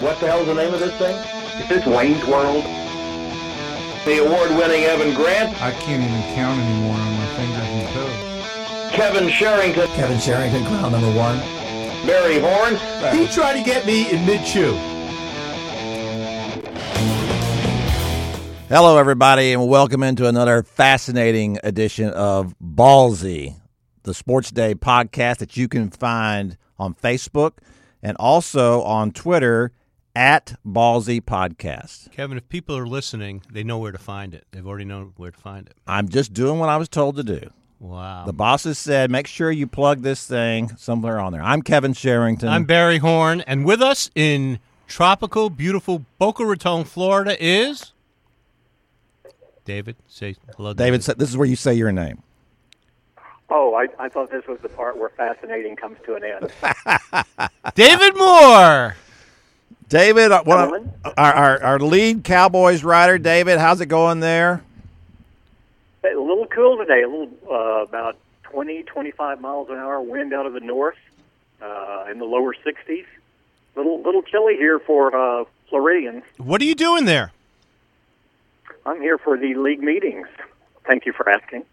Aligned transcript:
What 0.00 0.18
the 0.20 0.26
hell's 0.26 0.46
the 0.46 0.54
name 0.54 0.74
of 0.74 0.80
this 0.80 0.94
thing? 0.98 1.16
Is 1.62 1.68
this 1.68 1.86
Wayne's 1.86 2.24
World? 2.26 2.64
The 4.04 4.18
award-winning 4.26 4.82
Evan 4.84 5.14
Grant, 5.14 5.50
I 5.62 5.70
can't 5.72 6.02
even 6.02 6.34
count 6.34 6.60
anymore 6.60 6.96
on 6.96 7.12
my 7.14 7.26
fingers 7.36 7.68
and 7.68 7.88
toes. 7.94 8.94
Kevin 8.96 9.28
Sherrington, 9.28 9.86
Kevin 9.94 10.18
Sherrington, 10.18 10.64
ground 10.64 10.92
number 10.92 11.12
one. 11.16 11.38
Barry 12.04 12.40
Horn, 12.40 12.74
He 13.16 13.28
tried 13.32 13.58
to 13.58 13.64
get 13.64 13.86
me 13.86 14.10
in 14.10 14.26
mid-chew. 14.26 14.72
Hello, 18.68 18.98
everybody, 18.98 19.52
and 19.52 19.68
welcome 19.68 20.02
into 20.02 20.26
another 20.26 20.62
fascinating 20.64 21.58
edition 21.62 22.08
of 22.10 22.56
Ballsy, 22.60 23.54
the 24.02 24.14
Sports 24.14 24.50
Day 24.50 24.74
podcast 24.74 25.38
that 25.38 25.56
you 25.56 25.68
can 25.68 25.90
find 25.90 26.56
on 26.78 26.94
Facebook 26.94 27.58
and 28.02 28.16
also 28.16 28.82
on 28.82 29.12
Twitter 29.12 29.70
at 30.14 30.54
Ballsy 30.66 31.20
Podcast. 31.20 32.10
Kevin, 32.12 32.36
if 32.36 32.48
people 32.48 32.76
are 32.76 32.86
listening, 32.86 33.42
they 33.50 33.64
know 33.64 33.78
where 33.78 33.92
to 33.92 33.98
find 33.98 34.34
it. 34.34 34.44
They've 34.50 34.66
already 34.66 34.84
known 34.84 35.12
where 35.16 35.30
to 35.30 35.38
find 35.38 35.66
it. 35.66 35.74
I'm 35.86 36.08
just 36.08 36.32
doing 36.32 36.58
what 36.58 36.68
I 36.68 36.76
was 36.76 36.88
told 36.88 37.16
to 37.16 37.22
do. 37.22 37.50
Wow. 37.80 38.24
The 38.26 38.32
bosses 38.32 38.78
said, 38.78 39.10
make 39.10 39.26
sure 39.26 39.50
you 39.50 39.66
plug 39.66 40.02
this 40.02 40.26
thing 40.26 40.76
somewhere 40.76 41.18
on 41.18 41.32
there. 41.32 41.42
I'm 41.42 41.62
Kevin 41.62 41.94
Sherrington. 41.94 42.48
I'm 42.48 42.64
Barry 42.64 42.98
Horn, 42.98 43.40
and 43.42 43.64
with 43.64 43.82
us 43.82 44.10
in 44.14 44.60
tropical, 44.86 45.50
beautiful 45.50 46.04
Boca 46.18 46.44
Raton, 46.44 46.84
Florida 46.84 47.36
is 47.44 47.92
David. 49.64 49.96
Say 50.06 50.36
hello, 50.56 50.74
David, 50.74 51.02
said- 51.02 51.18
this 51.18 51.28
is 51.28 51.36
where 51.36 51.48
you 51.48 51.56
say 51.56 51.74
your 51.74 51.90
name. 51.90 52.22
Oh, 53.54 53.74
I, 53.74 53.86
I 54.02 54.08
thought 54.08 54.30
this 54.30 54.46
was 54.46 54.58
the 54.60 54.68
part 54.68 54.96
where 54.96 55.10
fascinating 55.10 55.76
comes 55.76 55.98
to 56.06 56.14
an 56.14 56.22
end. 56.24 56.52
David 57.74 58.16
Moore. 58.16 58.96
David, 59.92 60.32
uh, 60.32 60.42
one 60.44 60.58
of- 60.58 60.70
Gentlemen. 60.70 60.92
our, 61.18 61.32
our, 61.34 61.62
our 61.62 61.78
lead 61.78 62.24
Cowboys 62.24 62.82
writer, 62.82 63.18
David, 63.18 63.58
how's 63.58 63.80
it 63.82 63.86
going 63.86 64.20
there? 64.20 64.62
a 66.04 66.08
little 66.18 66.46
cool 66.46 66.78
today, 66.78 67.02
a 67.02 67.08
little 67.08 67.28
uh, 67.50 67.82
about 67.84 68.16
20, 68.44 68.82
25 68.84 69.40
miles 69.40 69.68
an 69.68 69.76
hour 69.76 70.00
wind 70.00 70.32
out 70.32 70.46
of 70.46 70.54
the 70.54 70.60
north 70.60 70.96
uh, 71.60 72.06
in 72.10 72.18
the 72.18 72.24
lower 72.24 72.54
60s. 72.54 73.04
Little 73.76 74.02
little 74.02 74.22
chilly 74.22 74.56
here 74.56 74.78
for 74.80 75.14
uh, 75.14 75.44
Floridians. 75.68 76.24
What 76.38 76.60
are 76.62 76.64
you 76.64 76.74
doing 76.74 77.04
there? 77.04 77.30
I'm 78.86 79.00
here 79.00 79.16
for 79.18 79.36
the 79.38 79.54
league 79.54 79.80
meetings. 79.80 80.26
Thank 80.86 81.04
you 81.06 81.12
for 81.12 81.28
asking. 81.28 81.64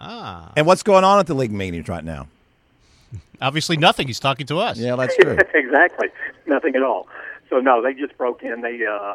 Ah, 0.00 0.52
And 0.56 0.66
what's 0.66 0.82
going 0.82 1.04
on 1.04 1.18
at 1.18 1.26
the 1.26 1.34
league 1.34 1.50
meetings 1.52 1.88
right 1.88 2.04
now? 2.04 2.28
Obviously 3.40 3.76
nothing. 3.76 4.06
He's 4.06 4.20
talking 4.20 4.46
to 4.46 4.58
us. 4.58 4.78
Yeah, 4.78 4.96
that's 4.96 5.16
true. 5.16 5.36
exactly. 5.54 6.08
Nothing 6.46 6.76
at 6.76 6.82
all. 6.82 7.08
So 7.50 7.60
no, 7.60 7.82
they 7.82 7.94
just 7.94 8.16
broke 8.16 8.42
in. 8.42 8.62
They 8.62 8.84
uh, 8.86 9.14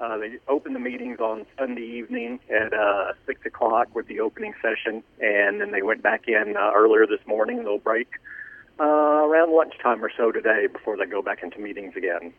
uh, 0.00 0.18
they 0.18 0.38
opened 0.46 0.74
the 0.74 0.80
meetings 0.80 1.18
on 1.20 1.46
Sunday 1.58 1.82
evening 1.82 2.38
at 2.50 2.72
uh, 2.72 3.12
six 3.26 3.44
o'clock 3.46 3.94
with 3.94 4.06
the 4.06 4.20
opening 4.20 4.54
session, 4.62 5.02
and 5.20 5.60
then 5.60 5.72
they 5.72 5.82
went 5.82 6.02
back 6.02 6.28
in 6.28 6.56
uh, 6.56 6.72
earlier 6.74 7.06
this 7.06 7.24
morning. 7.26 7.64
They'll 7.64 7.78
break 7.78 8.08
uh, 8.78 8.84
around 8.84 9.52
lunchtime 9.52 10.04
or 10.04 10.10
so 10.16 10.30
today 10.30 10.66
before 10.66 10.96
they 10.96 11.06
go 11.06 11.22
back 11.22 11.42
into 11.42 11.58
meetings 11.58 11.96
again. 11.96 12.32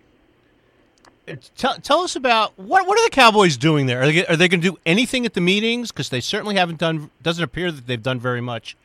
Tell, 1.56 1.76
tell 1.76 2.00
us 2.00 2.16
about 2.16 2.58
what 2.58 2.88
what 2.88 2.98
are 2.98 3.06
the 3.06 3.12
Cowboys 3.12 3.58
doing 3.58 3.86
there? 3.86 4.02
Are 4.02 4.12
they, 4.12 4.26
are 4.26 4.36
they 4.36 4.48
going 4.48 4.62
to 4.62 4.72
do 4.72 4.78
anything 4.86 5.26
at 5.26 5.34
the 5.34 5.42
meetings? 5.42 5.92
Because 5.92 6.10
they 6.10 6.22
certainly 6.22 6.56
haven't 6.56 6.80
done. 6.80 7.12
Doesn't 7.22 7.44
appear 7.44 7.72
that 7.72 7.86
they've 7.88 8.02
done 8.02 8.20
very 8.20 8.42
much 8.42 8.78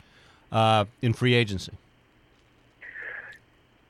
uh, 0.52 0.84
in 1.00 1.12
free 1.12 1.34
agency. 1.34 1.72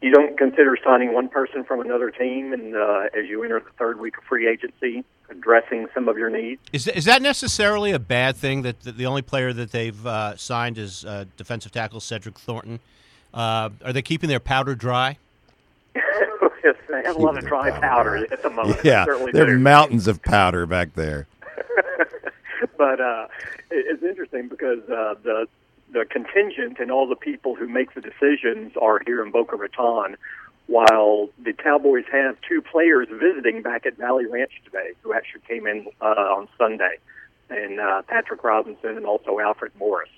You 0.04 0.10
don't 0.10 0.36
consider 0.36 0.76
signing 0.84 1.14
one 1.14 1.30
person 1.30 1.64
from 1.64 1.80
another 1.80 2.10
team, 2.10 2.52
and 2.52 2.76
uh, 2.76 3.04
as 3.18 3.26
you 3.26 3.42
enter 3.42 3.58
the 3.58 3.70
third 3.78 3.98
week 3.98 4.18
of 4.18 4.24
free 4.24 4.46
agency, 4.46 5.02
addressing 5.30 5.86
some 5.94 6.10
of 6.10 6.18
your 6.18 6.28
needs. 6.28 6.60
Is 6.74 6.86
is 6.88 7.06
that 7.06 7.22
necessarily 7.22 7.92
a 7.92 7.98
bad 7.98 8.36
thing 8.36 8.60
that 8.62 8.82
the, 8.82 8.92
the 8.92 9.06
only 9.06 9.22
player 9.22 9.54
that 9.54 9.72
they've 9.72 10.06
uh, 10.06 10.36
signed 10.36 10.76
is 10.76 11.06
uh, 11.06 11.24
defensive 11.38 11.72
tackle 11.72 12.00
Cedric 12.00 12.38
Thornton? 12.38 12.80
Uh, 13.32 13.70
are 13.82 13.94
they 13.94 14.02
keeping 14.02 14.28
their 14.28 14.40
powder 14.40 14.74
dry? 14.74 15.16
yes, 15.94 16.76
they 16.90 17.02
have 17.02 17.16
a 17.16 17.18
lot 17.18 17.38
of 17.38 17.46
dry 17.46 17.70
powder 17.70 18.30
at 18.30 18.42
the 18.42 18.50
moment. 18.50 18.80
Yeah, 18.84 19.06
there 19.32 19.54
are 19.54 19.58
mountains 19.58 20.06
of 20.06 20.20
powder 20.20 20.66
back 20.66 20.92
there. 20.92 21.26
but 22.76 23.00
uh, 23.00 23.28
it's 23.70 24.02
interesting 24.02 24.48
because 24.48 24.80
uh, 24.90 25.14
the 25.22 25.48
the 25.94 26.04
contingent 26.04 26.78
and 26.78 26.90
all 26.90 27.08
the 27.08 27.16
people 27.16 27.54
who 27.54 27.66
make 27.66 27.94
the 27.94 28.00
decisions 28.00 28.72
are 28.80 29.00
here 29.06 29.24
in 29.24 29.30
Boca 29.30 29.56
Raton, 29.56 30.16
while 30.66 31.28
the 31.42 31.52
Cowboys 31.52 32.04
have 32.10 32.36
two 32.46 32.60
players 32.60 33.08
visiting 33.10 33.62
back 33.62 33.86
at 33.86 33.96
Valley 33.96 34.26
Ranch 34.26 34.52
today 34.64 34.90
who 35.02 35.14
actually 35.14 35.42
came 35.48 35.66
in 35.66 35.86
uh, 36.02 36.04
on 36.04 36.48
Sunday, 36.58 36.98
and 37.48 37.80
uh, 37.80 38.02
Patrick 38.08 38.42
Robinson 38.42 38.96
and 38.96 39.06
also 39.06 39.38
Alfred 39.38 39.72
Morris. 39.78 40.10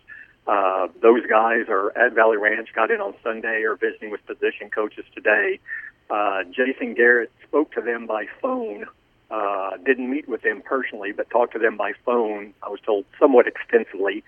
Uh, 0.47 0.89
those 1.03 1.27
guys 1.29 1.67
are 1.69 1.97
at 1.99 2.13
Valley 2.15 2.39
Ranch, 2.39 2.69
got 2.75 2.91
in 2.91 3.01
on 3.01 3.15
Sunday, 3.23 3.63
are 3.63 3.77
visiting 3.77 4.11
with 4.11 4.25
position 4.27 4.71
coaches 4.71 5.05
today. 5.15 5.61
Uh, 6.09 6.45
Jason 6.45 6.95
Garrett 6.95 7.33
spoke 7.47 7.73
to 7.73 7.81
them 7.81 8.07
by 8.07 8.27
phone 8.41 8.87
uh, 9.31 9.71
didn't 9.85 10.09
meet 10.11 10.29
with 10.29 10.43
them 10.43 10.63
personally, 10.65 11.13
but 11.13 11.29
talked 11.31 11.53
to 11.55 11.59
them 11.59 11.77
by 11.77 11.93
phone. 12.05 12.55
I 12.63 12.69
was 12.69 12.81
told 12.81 13.05
somewhat 13.19 13.47
extensively 13.47 14.23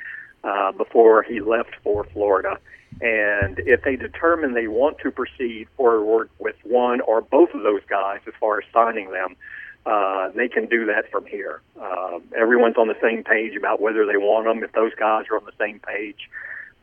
uh, 0.44 0.72
before 0.72 1.22
he 1.22 1.41
left 1.41 1.75
for 1.82 2.04
Florida. 2.04 2.59
And 3.00 3.60
if 3.60 3.82
they 3.82 3.97
determine 3.97 4.54
they 4.54 4.66
want 4.66 4.99
to 5.00 5.10
proceed 5.10 5.69
forward 5.76 6.31
with 6.38 6.56
one 6.65 7.00
or 7.03 7.21
both 7.21 7.50
of 7.54 7.62
those 7.62 7.82
guys 7.88 8.21
as 8.26 8.34
far 8.41 8.59
as 8.59 8.65
signing 8.72 9.10
them, 9.10 9.37
uh, 9.87 10.31
they 10.34 10.49
can 10.49 10.66
do 10.66 10.87
that 10.87 11.10
from 11.10 11.25
here. 11.26 11.60
Uh, 11.81 12.19
everyone's 12.37 12.76
on 12.76 12.88
the 12.88 12.97
same 13.00 13.22
page 13.22 13.56
about 13.56 13.81
whether 13.81 14.04
they 14.04 14.16
want 14.16 14.47
them. 14.47 14.62
If 14.62 14.72
those 14.72 14.94
guys 14.94 15.26
are 15.31 15.38
on 15.38 15.44
the 15.44 15.53
same 15.59 15.81
page 15.81 16.28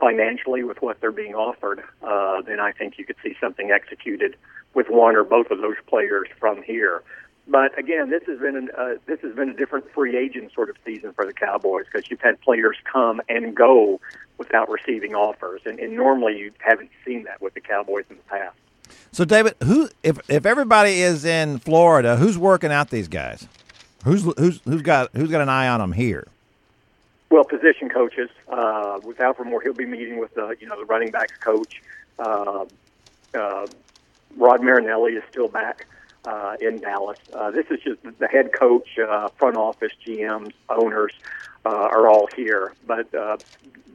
financially 0.00 0.62
with 0.62 0.82
what 0.82 1.00
they're 1.00 1.12
being 1.12 1.34
offered, 1.34 1.82
uh, 2.02 2.42
then 2.42 2.60
I 2.60 2.72
think 2.72 2.98
you 2.98 3.04
could 3.04 3.16
see 3.22 3.36
something 3.40 3.70
executed 3.70 4.36
with 4.74 4.88
one 4.88 5.16
or 5.16 5.24
both 5.24 5.50
of 5.50 5.60
those 5.60 5.76
players 5.86 6.28
from 6.38 6.62
here. 6.62 7.02
But 7.48 7.78
again, 7.78 8.10
this 8.10 8.24
has 8.26 8.40
been 8.40 8.56
an, 8.56 8.70
uh, 8.76 8.94
this 9.06 9.20
has 9.20 9.34
been 9.34 9.50
a 9.50 9.54
different 9.54 9.90
free 9.92 10.16
agent 10.16 10.52
sort 10.52 10.68
of 10.68 10.76
season 10.84 11.12
for 11.12 11.24
the 11.24 11.32
Cowboys 11.32 11.86
because 11.90 12.10
you've 12.10 12.20
had 12.20 12.40
players 12.40 12.76
come 12.90 13.20
and 13.28 13.54
go 13.54 14.00
without 14.36 14.68
receiving 14.68 15.14
offers, 15.14 15.62
and, 15.64 15.78
and 15.78 15.96
normally 15.96 16.38
you 16.38 16.52
haven't 16.58 16.90
seen 17.04 17.24
that 17.24 17.40
with 17.40 17.54
the 17.54 17.60
Cowboys 17.60 18.04
in 18.10 18.16
the 18.16 18.22
past. 18.24 18.56
So, 19.12 19.24
David, 19.24 19.54
who 19.62 19.88
if 20.02 20.18
if 20.28 20.44
everybody 20.44 21.00
is 21.00 21.24
in 21.24 21.58
Florida, 21.58 22.16
who's 22.16 22.36
working 22.36 22.72
out 22.72 22.90
these 22.90 23.08
guys? 23.08 23.46
Who's 24.04 24.24
who's 24.36 24.60
who's 24.64 24.82
got 24.82 25.10
who's 25.14 25.30
got 25.30 25.40
an 25.40 25.48
eye 25.48 25.68
on 25.68 25.80
them 25.80 25.92
here? 25.92 26.26
Well, 27.30 27.44
position 27.44 27.88
coaches 27.88 28.30
uh, 28.48 29.00
with 29.02 29.20
Alfred 29.20 29.48
Moore, 29.48 29.60
he'll 29.62 29.72
be 29.72 29.86
meeting 29.86 30.18
with 30.18 30.34
the 30.34 30.56
you 30.60 30.66
know 30.66 30.76
the 30.76 30.84
running 30.84 31.10
backs 31.10 31.36
coach. 31.38 31.80
Uh, 32.18 32.66
uh, 33.34 33.66
Rod 34.36 34.62
Marinelli 34.62 35.12
is 35.12 35.24
still 35.30 35.48
back 35.48 35.86
uh, 36.26 36.56
in 36.60 36.80
Dallas. 36.80 37.18
Uh, 37.32 37.50
this 37.50 37.66
is 37.70 37.80
just 37.82 38.02
the 38.18 38.28
head 38.28 38.52
coach, 38.52 38.98
uh, 38.98 39.28
front 39.38 39.56
office, 39.56 39.92
GMs, 40.04 40.52
owners 40.68 41.12
uh, 41.64 41.68
are 41.68 42.08
all 42.08 42.28
here, 42.36 42.74
but 42.86 43.12
uh, 43.14 43.36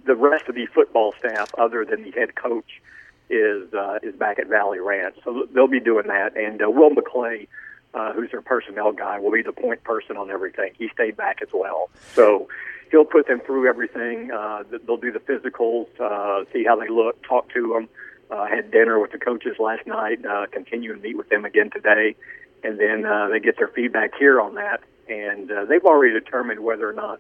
the 0.06 0.16
rest 0.16 0.48
of 0.48 0.56
the 0.56 0.66
football 0.68 1.14
staff, 1.20 1.52
other 1.58 1.86
than 1.86 2.04
the 2.04 2.12
head 2.12 2.36
coach, 2.36 2.82
is 3.30 3.74
uh, 3.74 4.00
is 4.04 4.16
back 4.16 4.40
at 4.40 4.48
Valley 4.48 4.80
Ranch. 4.80 5.16
So 5.24 5.48
they'll 5.54 5.68
be 5.68 5.80
doing 5.80 6.08
that, 6.08 6.36
and 6.36 6.62
uh, 6.62 6.70
Will 6.70 6.90
McClay. 6.90 7.48
Uh, 7.94 8.14
who's 8.14 8.32
their 8.32 8.42
personnel 8.42 8.94
guy 8.94 9.20
will 9.20 9.34
be 9.34 9.42
the 9.42 9.52
point 9.52 9.84
person 9.84 10.16
on 10.16 10.32
everything. 10.32 10.72
He 10.78 10.88
stayed 10.94 11.18
back 11.18 11.42
as 11.42 11.50
well, 11.54 11.90
so 12.14 12.48
he'll 12.90 13.04
put 13.04 13.28
them 13.28 13.42
through 13.42 13.68
everything. 13.68 14.32
Uh, 14.32 14.64
they'll 14.86 14.96
do 14.96 15.12
the 15.12 15.20
physicals, 15.20 15.88
uh, 16.00 16.46
see 16.54 16.64
how 16.64 16.78
they 16.78 16.88
look, 16.88 17.22
talk 17.24 17.52
to 17.54 17.68
them. 17.74 17.90
Uh, 18.32 18.46
had 18.48 18.72
dinner 18.72 18.98
with 18.98 19.12
the 19.12 19.18
coaches 19.18 19.58
last 19.60 19.86
night. 19.86 20.26
Uh, 20.26 20.46
continue 20.52 20.96
to 20.96 21.02
meet 21.02 21.18
with 21.18 21.28
them 21.28 21.44
again 21.44 21.70
today, 21.70 22.16
and 22.64 22.80
then 22.80 23.06
uh, 23.06 23.28
they 23.28 23.42
get 23.42 23.58
their 23.58 23.68
feedback 23.68 24.12
here 24.18 24.40
on 24.40 24.56
that. 24.56 24.80
And 25.10 25.52
uh, 25.52 25.66
they've 25.66 25.84
already 25.84 26.14
determined 26.14 26.62
whether 26.62 26.90
or 26.90 26.94
not 26.94 27.20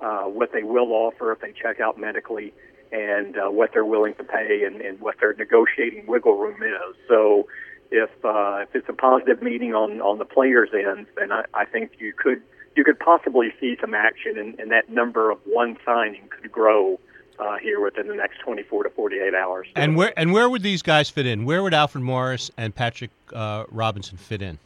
uh, 0.00 0.24
what 0.24 0.50
they 0.52 0.64
will 0.64 0.92
offer 0.92 1.30
if 1.30 1.40
they 1.40 1.52
check 1.52 1.78
out 1.78 1.96
medically, 1.96 2.52
and 2.90 3.38
uh, 3.38 3.50
what 3.50 3.70
they're 3.72 3.84
willing 3.84 4.14
to 4.14 4.24
pay, 4.24 4.64
and, 4.66 4.80
and 4.80 5.00
what 5.00 5.20
their 5.20 5.32
negotiating 5.34 6.06
wiggle 6.06 6.36
room 6.36 6.62
is. 6.62 6.96
So. 7.08 7.46
If 7.90 8.10
uh, 8.22 8.64
if 8.64 8.74
it's 8.74 8.88
a 8.90 8.92
positive 8.92 9.40
meeting 9.40 9.74
on 9.74 10.02
on 10.02 10.18
the 10.18 10.26
players' 10.26 10.68
end, 10.74 11.06
then 11.16 11.32
I, 11.32 11.44
I 11.54 11.64
think 11.64 11.92
you 11.98 12.12
could 12.12 12.42
you 12.76 12.84
could 12.84 12.98
possibly 12.98 13.48
see 13.58 13.78
some 13.80 13.94
action, 13.94 14.36
and, 14.36 14.60
and 14.60 14.70
that 14.72 14.90
number 14.90 15.30
of 15.30 15.38
one 15.46 15.78
signing 15.86 16.28
could 16.28 16.52
grow 16.52 17.00
uh, 17.38 17.56
here 17.58 17.80
within 17.80 18.08
the 18.08 18.14
next 18.14 18.38
24 18.40 18.84
to 18.84 18.90
48 18.90 19.34
hours. 19.34 19.68
And 19.76 19.96
where 19.96 20.12
and 20.18 20.32
where 20.32 20.48
would 20.48 20.62
these 20.62 20.82
guys 20.82 21.08
fit 21.10 21.26
in? 21.26 21.44
Where 21.44 21.62
would 21.62 21.74
Alfred 21.74 22.04
Morris 22.04 22.50
and 22.56 22.74
Patrick 22.74 23.10
uh, 23.32 23.64
Robinson 23.70 24.18
fit 24.18 24.42
in? 24.42 24.58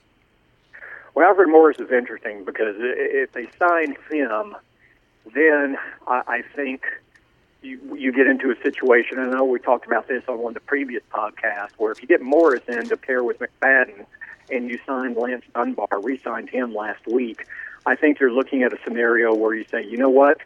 Well, 1.14 1.28
Alfred 1.28 1.48
Morris 1.48 1.78
is 1.78 1.90
interesting 1.90 2.44
because 2.44 2.74
if 2.78 3.32
they 3.32 3.46
sign 3.58 3.96
him, 4.10 4.56
then 5.34 5.76
I, 6.06 6.22
I 6.26 6.42
think 6.56 6.84
you, 7.60 7.78
you 7.96 8.12
get 8.12 8.26
into 8.26 8.50
a 8.50 8.56
situation. 8.62 9.18
And 9.18 9.34
I 9.34 9.38
know 9.38 9.44
we 9.44 9.58
talked 9.58 9.86
about 9.86 10.08
this 10.08 10.22
on 10.28 10.38
one 10.38 10.50
of 10.50 10.54
the 10.54 10.60
previous 10.60 11.02
podcasts, 11.12 11.72
where 11.76 11.92
if 11.92 12.00
you 12.00 12.08
get 12.08 12.22
Morris 12.22 12.62
in 12.66 12.88
to 12.88 12.96
pair 12.96 13.22
with 13.22 13.38
McFadden, 13.40 14.06
and 14.50 14.68
you 14.68 14.78
signed 14.86 15.16
Lance 15.16 15.44
Dunbar, 15.54 16.00
re-signed 16.02 16.50
him 16.50 16.74
last 16.74 17.06
week, 17.06 17.46
I 17.86 17.96
think 17.96 18.20
you're 18.20 18.32
looking 18.32 18.62
at 18.62 18.72
a 18.72 18.78
scenario 18.84 19.34
where 19.34 19.54
you 19.54 19.64
say, 19.70 19.84
you 19.84 19.96
know 19.96 20.10
what, 20.10 20.38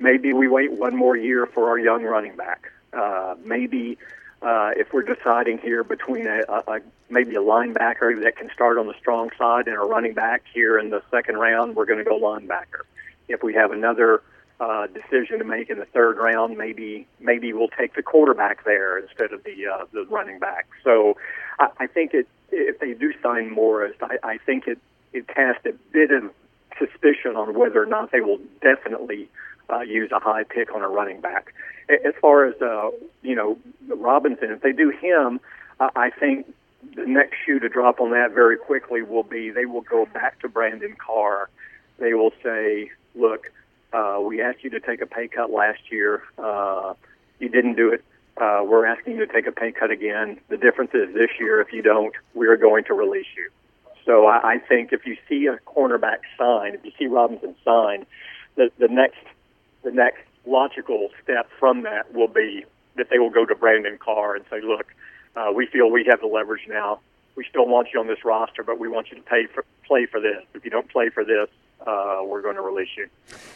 maybe 0.00 0.32
we 0.32 0.48
wait 0.48 0.72
one 0.72 0.96
more 0.96 1.16
year 1.16 1.46
for 1.46 1.68
our 1.68 1.78
young 1.78 2.02
running 2.02 2.34
back. 2.34 2.72
Uh, 2.92 3.36
maybe 3.44 3.98
uh, 4.42 4.70
if 4.76 4.92
we're 4.92 5.02
deciding 5.02 5.58
here 5.58 5.84
between 5.84 6.26
a, 6.26 6.40
a, 6.48 6.72
a 6.72 6.80
maybe 7.10 7.36
a 7.36 7.40
linebacker 7.40 8.20
that 8.22 8.36
can 8.36 8.50
start 8.52 8.78
on 8.78 8.86
the 8.86 8.94
strong 8.98 9.30
side 9.38 9.68
and 9.68 9.76
a 9.76 9.80
running 9.80 10.14
back 10.14 10.42
here 10.52 10.78
in 10.78 10.90
the 10.90 11.02
second 11.10 11.36
round, 11.36 11.76
we're 11.76 11.84
going 11.84 11.98
to 11.98 12.04
go 12.04 12.18
linebacker. 12.18 12.82
If 13.28 13.42
we 13.42 13.54
have 13.54 13.70
another 13.70 14.22
uh, 14.58 14.86
decision 14.88 15.38
to 15.38 15.44
make 15.44 15.70
in 15.70 15.78
the 15.78 15.84
third 15.86 16.16
round, 16.16 16.56
maybe 16.56 17.06
maybe 17.20 17.52
we'll 17.52 17.68
take 17.68 17.94
the 17.94 18.02
quarterback 18.02 18.64
there 18.64 18.98
instead 18.98 19.32
of 19.32 19.44
the 19.44 19.66
uh, 19.66 19.84
the 19.92 20.04
running 20.06 20.38
back. 20.38 20.66
So 20.82 21.16
I, 21.58 21.68
I 21.80 21.86
think 21.86 22.14
it 22.14 22.26
if 22.50 22.78
they 22.80 22.94
do 22.94 23.12
sign 23.22 23.50
Morris, 23.50 23.94
I, 24.02 24.18
I 24.22 24.38
think 24.38 24.66
it 24.66 24.78
it 25.12 25.28
casts 25.28 25.64
a 25.66 25.72
bit 25.92 26.10
of 26.10 26.30
suspicion 26.78 27.36
on 27.36 27.54
whether 27.54 27.82
or 27.82 27.86
not 27.86 28.10
they 28.10 28.20
will 28.20 28.40
definitely 28.62 29.28
uh, 29.72 29.80
use 29.80 30.10
a 30.12 30.18
high 30.18 30.44
pick 30.44 30.74
on 30.74 30.82
a 30.82 30.88
running 30.88 31.20
back. 31.20 31.54
As 31.88 32.14
far 32.20 32.46
as 32.46 32.60
uh, 32.62 32.90
you 33.22 33.34
know, 33.34 33.58
Robinson, 33.88 34.50
if 34.50 34.62
they 34.62 34.72
do 34.72 34.90
him, 34.90 35.40
uh, 35.80 35.90
I 35.96 36.10
think 36.10 36.46
the 36.94 37.06
next 37.06 37.36
shoe 37.44 37.58
to 37.58 37.68
drop 37.68 38.00
on 38.00 38.10
that 38.12 38.32
very 38.32 38.56
quickly 38.56 39.02
will 39.02 39.22
be 39.22 39.50
they 39.50 39.66
will 39.66 39.82
go 39.82 40.06
back 40.06 40.40
to 40.40 40.48
Brandon 40.48 40.94
Carr. 40.96 41.50
They 41.98 42.14
will 42.14 42.32
say, 42.42 42.90
"Look, 43.14 43.52
uh, 43.92 44.20
we 44.22 44.40
asked 44.40 44.62
you 44.62 44.70
to 44.70 44.80
take 44.80 45.00
a 45.00 45.06
pay 45.06 45.28
cut 45.28 45.50
last 45.50 45.90
year. 45.90 46.22
Uh, 46.38 46.94
you 47.38 47.48
didn't 47.48 47.74
do 47.74 47.92
it. 47.92 48.04
Uh, 48.36 48.62
we're 48.64 48.86
asking 48.86 49.14
you 49.16 49.26
to 49.26 49.32
take 49.32 49.46
a 49.46 49.52
pay 49.52 49.72
cut 49.72 49.90
again. 49.90 50.38
The 50.48 50.56
difference 50.56 50.92
is 50.94 51.12
this 51.12 51.30
year, 51.38 51.60
if 51.60 51.72
you 51.72 51.82
don't, 51.82 52.14
we 52.34 52.46
are 52.46 52.56
going 52.56 52.84
to 52.84 52.94
release 52.94 53.26
you." 53.36 53.50
So 54.06 54.26
I, 54.26 54.54
I 54.54 54.58
think 54.58 54.92
if 54.92 55.06
you 55.06 55.16
see 55.28 55.46
a 55.46 55.58
cornerback 55.68 56.20
sign, 56.38 56.74
if 56.74 56.84
you 56.84 56.92
see 56.98 57.06
Robinson 57.06 57.54
sign, 57.64 58.06
the 58.56 58.70
the 58.78 58.88
next 58.88 59.18
the 59.82 59.90
next 59.90 60.22
logical 60.46 61.10
step 61.22 61.48
from 61.58 61.82
that 61.82 62.12
will 62.14 62.28
be 62.28 62.64
that 62.96 63.08
they 63.10 63.18
will 63.18 63.30
go 63.30 63.46
to 63.46 63.54
Brandon 63.54 63.98
Carr 63.98 64.34
and 64.34 64.44
say, 64.50 64.60
"Look, 64.60 64.94
uh, 65.36 65.52
we 65.54 65.66
feel 65.66 65.90
we 65.90 66.04
have 66.04 66.20
the 66.20 66.26
leverage 66.26 66.66
now. 66.68 67.00
We 67.36 67.44
still 67.44 67.66
want 67.66 67.88
you 67.92 68.00
on 68.00 68.06
this 68.06 68.24
roster, 68.24 68.62
but 68.62 68.78
we 68.78 68.88
want 68.88 69.10
you 69.10 69.16
to 69.16 69.22
pay 69.22 69.46
for 69.46 69.64
play 69.86 70.06
for 70.06 70.20
this. 70.20 70.42
If 70.54 70.64
you 70.64 70.70
don't 70.70 70.88
play 70.88 71.08
for 71.08 71.24
this, 71.24 71.48
uh, 71.86 72.20
we're 72.24 72.42
going 72.42 72.56
to 72.56 72.62
release 72.62 72.88
you." 72.96 73.08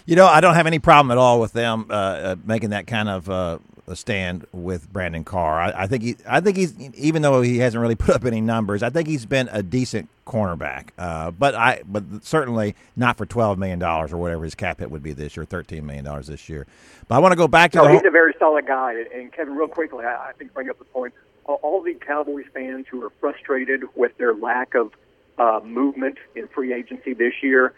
You 0.07 0.17
know, 0.17 0.27
I 0.27 0.41
don't 0.41 0.55
have 0.55 0.67
any 0.67 0.79
problem 0.79 1.11
at 1.11 1.19
all 1.19 1.41
with 1.41 1.53
them 1.53 1.87
uh, 1.91 1.93
uh, 1.95 2.37
making 2.45 2.71
that 2.71 2.87
kind 2.87 3.09
of 3.09 3.31
uh, 3.31 3.59
a 3.87 3.97
stand 3.97 4.47
with 4.53 4.91
Brandon 4.93 5.25
Carr. 5.25 5.61
I, 5.61 5.83
I, 5.83 5.87
think 5.87 6.03
he, 6.03 6.17
I 6.29 6.41
think 6.41 6.57
he's 6.57 6.79
even 6.95 7.23
though 7.23 7.43
he 7.43 7.59
hasn't 7.59 7.81
really 7.81 7.95
put 7.95 8.15
up 8.15 8.25
any 8.25 8.41
numbers, 8.41 8.83
I 8.83 8.91
think 8.91 9.09
he's 9.09 9.27
been 9.27 9.49
a 9.53 9.63
decent 9.63 10.09
cornerback. 10.27 10.89
Uh, 10.99 11.31
but 11.31 11.55
I, 11.55 11.83
but 11.87 12.25
certainly 12.25 12.75
not 12.97 13.17
for 13.17 13.27
twelve 13.27 13.59
million 13.59 13.79
dollars 13.79 14.13
or 14.13 14.17
whatever 14.17 14.45
his 14.45 14.55
cap 14.55 14.81
hit 14.81 14.91
would 14.91 15.03
be 15.03 15.13
this 15.13 15.37
year, 15.37 15.45
thirteen 15.45 15.87
million 15.87 16.05
dollars 16.05 16.27
this 16.27 16.49
year. 16.49 16.67
But 17.09 17.17
I 17.17 17.19
want 17.19 17.33
to 17.33 17.37
go 17.37 17.49
back 17.49 17.73
to. 17.73 17.79
No, 17.79 17.85
the 17.85 17.91
he's 17.93 18.01
whole, 18.01 18.09
a 18.09 18.13
very 18.13 18.35
solid 18.39 18.67
guy, 18.67 19.05
and 19.15 19.33
Kevin, 19.33 19.55
real 19.55 19.69
quickly, 19.69 20.05
I, 20.05 20.29
I 20.29 20.33
think 20.33 20.55
bring 20.55 20.71
up 20.71 20.79
the 20.79 20.85
point. 20.87 21.15
All, 21.45 21.61
all 21.63 21.83
the 21.83 21.95
Cowboys 21.95 22.47
fans 22.55 22.87
who 22.91 23.05
are 23.05 23.13
frustrated 23.21 23.83
with 23.95 24.17
their 24.17 24.35
lack 24.35 24.75
of 24.75 24.93
uh, 25.39 25.61
movement 25.63 26.17
in 26.35 26.49
free 26.49 26.73
agency 26.73 27.13
this 27.13 27.35
year 27.43 27.75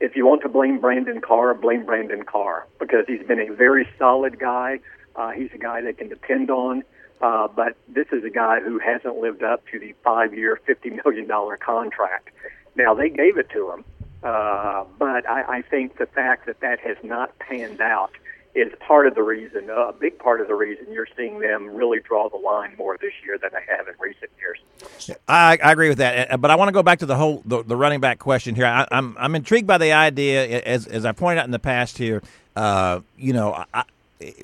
if 0.00 0.16
you 0.16 0.26
want 0.26 0.42
to 0.42 0.48
blame 0.48 0.78
Brandon 0.80 1.20
Carr, 1.20 1.54
blame 1.54 1.84
Brandon 1.84 2.24
Carr 2.24 2.66
because 2.78 3.04
he's 3.06 3.26
been 3.26 3.40
a 3.40 3.52
very 3.52 3.88
solid 3.98 4.38
guy. 4.38 4.80
Uh, 5.14 5.30
he's 5.30 5.50
a 5.54 5.58
guy 5.58 5.80
they 5.80 5.92
can 5.92 6.08
depend 6.08 6.50
on. 6.50 6.82
Uh, 7.20 7.48
but 7.48 7.76
this 7.88 8.06
is 8.12 8.22
a 8.24 8.30
guy 8.30 8.60
who 8.60 8.78
hasn't 8.78 9.16
lived 9.16 9.42
up 9.42 9.64
to 9.72 9.78
the 9.78 9.94
five-year, 10.04 10.60
fifty 10.66 10.90
million 10.90 11.26
dollar 11.26 11.56
contract. 11.56 12.28
Now 12.74 12.92
they 12.92 13.08
gave 13.08 13.38
it 13.38 13.48
to 13.50 13.70
him, 13.70 13.84
uh, 14.22 14.84
but 14.98 15.26
I, 15.26 15.58
I 15.58 15.62
think 15.62 15.96
the 15.96 16.04
fact 16.04 16.44
that 16.44 16.60
that 16.60 16.78
has 16.80 16.98
not 17.02 17.38
panned 17.38 17.80
out 17.80 18.10
is 18.56 18.72
part 18.80 19.06
of 19.06 19.14
the 19.14 19.22
reason, 19.22 19.68
a 19.68 19.92
big 19.92 20.18
part 20.18 20.40
of 20.40 20.48
the 20.48 20.54
reason 20.54 20.90
you're 20.90 21.06
seeing 21.14 21.40
them 21.40 21.74
really 21.74 22.00
draw 22.00 22.28
the 22.30 22.38
line 22.38 22.74
more 22.78 22.96
this 22.96 23.12
year 23.22 23.36
than 23.36 23.50
they 23.52 23.60
have 23.70 23.86
in 23.86 23.94
recent 24.00 24.30
years. 24.38 25.18
I, 25.28 25.58
I 25.62 25.72
agree 25.72 25.90
with 25.90 25.98
that, 25.98 26.32
Uh, 26.32 26.36
but 26.38 26.50
I 26.50 26.56
want 26.56 26.68
to 26.68 26.72
go 26.72 26.82
back 26.82 27.00
to 27.00 27.06
the 27.06 27.16
whole 27.16 27.42
the, 27.44 27.62
the 27.62 27.76
running 27.76 28.00
back 28.00 28.18
question 28.18 28.54
here. 28.54 28.66
I, 28.66 28.86
I'm 28.90 29.14
I'm 29.18 29.34
intrigued 29.34 29.66
by 29.66 29.76
the 29.78 29.92
idea, 29.92 30.62
as 30.62 30.86
as 30.86 31.04
I 31.04 31.12
pointed 31.12 31.40
out 31.40 31.44
in 31.44 31.50
the 31.50 31.58
past 31.58 31.98
here. 31.98 32.22
Uh, 32.56 33.00
you 33.18 33.34
know, 33.34 33.64
I, 33.74 33.84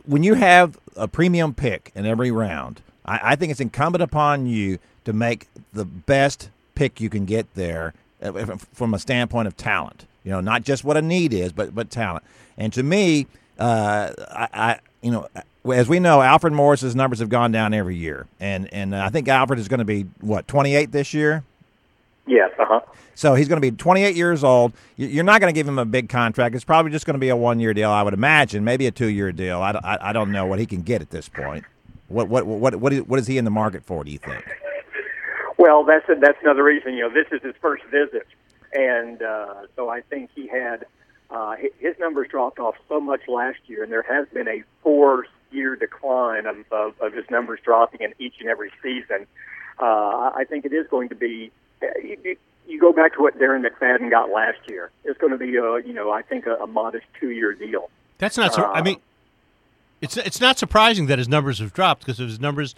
when 0.04 0.22
you 0.22 0.34
have 0.34 0.78
a 0.96 1.08
premium 1.08 1.54
pick 1.54 1.90
in 1.94 2.04
every 2.04 2.30
round, 2.30 2.82
I, 3.06 3.32
I 3.32 3.36
think 3.36 3.50
it's 3.50 3.60
incumbent 3.60 4.02
upon 4.02 4.46
you 4.46 4.78
to 5.06 5.14
make 5.14 5.48
the 5.72 5.86
best 5.86 6.50
pick 6.74 7.00
you 7.00 7.08
can 7.08 7.24
get 7.24 7.52
there 7.54 7.94
from 8.74 8.92
a 8.92 8.98
standpoint 8.98 9.48
of 9.48 9.56
talent. 9.56 10.06
You 10.22 10.32
know, 10.32 10.40
not 10.40 10.62
just 10.62 10.84
what 10.84 10.98
a 10.98 11.02
need 11.02 11.32
is, 11.32 11.52
but 11.52 11.74
but 11.74 11.88
talent. 11.90 12.24
And 12.58 12.72
to 12.74 12.82
me, 12.82 13.26
uh, 13.62 14.12
I, 14.30 14.48
I 14.52 14.78
you 15.02 15.10
know 15.10 15.28
as 15.70 15.88
we 15.88 16.00
know, 16.00 16.20
Alfred 16.20 16.52
Morris's 16.52 16.96
numbers 16.96 17.20
have 17.20 17.28
gone 17.28 17.52
down 17.52 17.72
every 17.72 17.96
year, 17.96 18.26
and 18.40 18.72
and 18.72 18.94
I 18.94 19.08
think 19.10 19.28
Alfred 19.28 19.58
is 19.58 19.68
going 19.68 19.78
to 19.78 19.84
be 19.84 20.06
what 20.20 20.48
28 20.48 20.90
this 20.90 21.14
year. 21.14 21.44
Yes, 22.26 22.50
uh 22.58 22.64
huh. 22.66 22.80
So 23.14 23.34
he's 23.34 23.46
going 23.48 23.60
to 23.60 23.70
be 23.70 23.76
28 23.76 24.16
years 24.16 24.42
old. 24.42 24.72
You're 24.96 25.24
not 25.24 25.40
going 25.40 25.52
to 25.52 25.58
give 25.58 25.68
him 25.68 25.78
a 25.78 25.84
big 25.84 26.08
contract. 26.08 26.54
It's 26.54 26.64
probably 26.64 26.90
just 26.90 27.04
going 27.04 27.14
to 27.14 27.20
be 27.20 27.28
a 27.28 27.36
one 27.36 27.60
year 27.60 27.74
deal, 27.74 27.90
I 27.90 28.02
would 28.02 28.14
imagine, 28.14 28.64
maybe 28.64 28.86
a 28.86 28.90
two 28.90 29.08
year 29.08 29.32
deal. 29.32 29.60
I, 29.60 29.72
I, 29.72 30.10
I, 30.10 30.12
don't 30.12 30.32
know 30.32 30.46
what 30.46 30.58
he 30.58 30.66
can 30.66 30.82
get 30.82 31.02
at 31.02 31.10
this 31.10 31.28
point. 31.28 31.64
What 32.08 32.28
what 32.28 32.46
what 32.46 32.76
what 32.76 32.92
is, 32.92 33.02
what 33.02 33.20
is 33.20 33.26
he 33.26 33.38
in 33.38 33.44
the 33.44 33.50
market 33.50 33.84
for? 33.84 34.02
Do 34.02 34.10
you 34.10 34.18
think? 34.18 34.44
Well, 35.58 35.84
that's 35.84 36.08
a, 36.08 36.14
that's 36.18 36.38
another 36.42 36.64
reason. 36.64 36.94
You 36.94 37.02
know, 37.02 37.14
this 37.14 37.26
is 37.30 37.42
his 37.42 37.54
first 37.60 37.84
visit, 37.84 38.26
and 38.72 39.22
uh, 39.22 39.66
so 39.76 39.88
I 39.88 40.00
think 40.00 40.30
he 40.34 40.48
had 40.48 40.86
uh, 41.32 41.56
his 41.78 41.98
numbers 41.98 42.28
dropped 42.28 42.58
off 42.58 42.74
so 42.88 43.00
much 43.00 43.22
last 43.26 43.58
year, 43.66 43.82
and 43.82 43.90
there 43.90 44.02
has 44.02 44.28
been 44.28 44.46
a 44.48 44.62
four 44.82 45.26
year 45.50 45.74
decline 45.76 46.46
of, 46.46 46.56
of, 46.70 46.94
of 47.00 47.14
his 47.14 47.24
numbers 47.30 47.58
dropping 47.64 48.02
in 48.02 48.12
each 48.18 48.34
and 48.40 48.48
every 48.48 48.70
season. 48.82 49.26
Uh, 49.80 50.30
I 50.34 50.44
think 50.48 50.66
it 50.66 50.74
is 50.74 50.86
going 50.88 51.08
to 51.08 51.14
be. 51.14 51.50
You, 52.02 52.36
you 52.68 52.78
go 52.78 52.92
back 52.92 53.14
to 53.14 53.22
what 53.22 53.38
Darren 53.38 53.66
McFadden 53.66 54.10
got 54.10 54.30
last 54.30 54.58
year. 54.68 54.90
It's 55.04 55.18
going 55.18 55.32
to 55.32 55.38
be 55.38 55.56
a, 55.56 55.78
you 55.80 55.92
know, 55.94 56.10
I 56.10 56.22
think 56.22 56.46
a, 56.46 56.54
a 56.56 56.66
modest 56.66 57.06
two-year 57.18 57.54
deal. 57.54 57.90
That's 58.18 58.36
not. 58.36 58.54
So, 58.54 58.62
uh, 58.62 58.72
I 58.72 58.82
mean, 58.82 58.98
it's 60.02 60.18
it's 60.18 60.40
not 60.40 60.58
surprising 60.58 61.06
that 61.06 61.18
his 61.18 61.28
numbers 61.28 61.60
have 61.60 61.72
dropped 61.72 62.04
because 62.04 62.20
if 62.20 62.28
his 62.28 62.40
numbers 62.40 62.74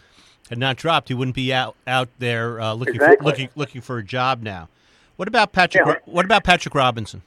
had 0.49 0.59
not 0.59 0.77
dropped, 0.77 1.09
he 1.09 1.15
wouldn't 1.15 1.35
be 1.35 1.53
out 1.53 1.75
out 1.89 2.09
there 2.21 2.61
uh, 2.61 2.73
looking 2.73 2.95
exactly. 2.95 3.17
for 3.17 3.25
looking 3.25 3.49
looking 3.57 3.81
for 3.81 3.99
a 3.99 4.05
job 4.05 4.43
now. 4.43 4.69
What 5.17 5.27
about 5.27 5.53
Patrick? 5.53 5.85
Yeah. 5.85 5.97
What 6.07 6.25
about 6.25 6.45
Patrick 6.45 6.75
Robinson? 6.75 7.23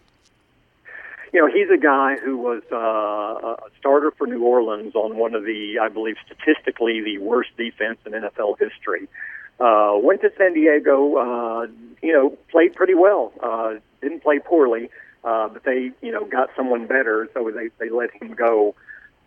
You 1.37 1.45
know, 1.45 1.53
he's 1.53 1.69
a 1.69 1.77
guy 1.77 2.15
who 2.17 2.35
was 2.35 2.63
uh, 2.71 3.67
a 3.67 3.69
starter 3.77 4.09
for 4.09 4.25
New 4.25 4.41
Orleans 4.41 4.95
on 4.95 5.17
one 5.17 5.35
of 5.35 5.43
the, 5.43 5.77
I 5.79 5.87
believe, 5.87 6.15
statistically 6.25 6.99
the 6.99 7.19
worst 7.19 7.51
defense 7.55 7.99
in 8.07 8.13
NFL 8.13 8.57
history. 8.57 9.07
Uh, 9.59 9.99
went 10.01 10.21
to 10.21 10.31
San 10.35 10.55
Diego, 10.55 11.15
uh, 11.17 11.67
you 12.01 12.11
know, 12.11 12.35
played 12.49 12.73
pretty 12.73 12.95
well. 12.95 13.33
Uh, 13.39 13.75
didn't 14.01 14.23
play 14.23 14.39
poorly, 14.39 14.89
uh, 15.23 15.47
but 15.49 15.63
they, 15.63 15.91
you 16.01 16.11
know, 16.11 16.25
got 16.25 16.49
someone 16.55 16.87
better, 16.87 17.29
so 17.35 17.51
they 17.51 17.69
they 17.77 17.91
let 17.91 18.09
him 18.19 18.33
go. 18.33 18.73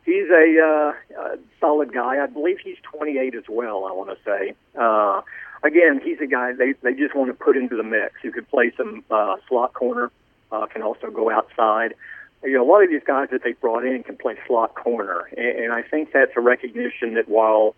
He's 0.05 0.29
a, 0.31 0.59
uh, 0.59 1.23
a 1.23 1.39
solid 1.61 1.93
guy. 1.95 2.21
I 2.21 2.27
believe 2.27 2.59
he's 2.59 2.79
28 2.83 3.37
as 3.37 3.45
well. 3.49 3.85
I 3.85 3.93
want 3.93 4.11
to 4.11 4.17
say. 4.25 4.55
Uh, 4.77 5.21
again, 5.63 6.01
he's 6.03 6.19
a 6.21 6.27
guy 6.27 6.55
they 6.55 6.75
they 6.83 6.93
just 6.93 7.15
want 7.15 7.29
to 7.31 7.35
put 7.35 7.57
into 7.57 7.77
the 7.77 7.85
mix. 7.85 8.15
You 8.25 8.33
could 8.33 8.49
play 8.49 8.73
some 8.77 9.05
uh, 9.13 9.37
slot 9.49 9.75
corner, 9.75 10.11
uh, 10.53 10.67
can 10.67 10.83
also 10.83 11.11
go 11.11 11.31
outside. 11.31 11.95
You 12.43 12.55
know, 12.55 12.65
a 12.65 12.71
lot 12.71 12.83
of 12.83 12.91
these 12.91 13.03
guys 13.07 13.29
that 13.33 13.43
they 13.45 13.53
brought 13.53 13.85
in 13.85 14.03
can 14.03 14.17
play 14.17 14.37
slot 14.47 14.75
corner, 14.75 15.29
and, 15.37 15.65
and 15.65 15.73
I 15.73 15.83
think 15.83 16.13
that's 16.13 16.33
a 16.37 16.41
recognition 16.41 17.15
that 17.15 17.29
while 17.29 17.75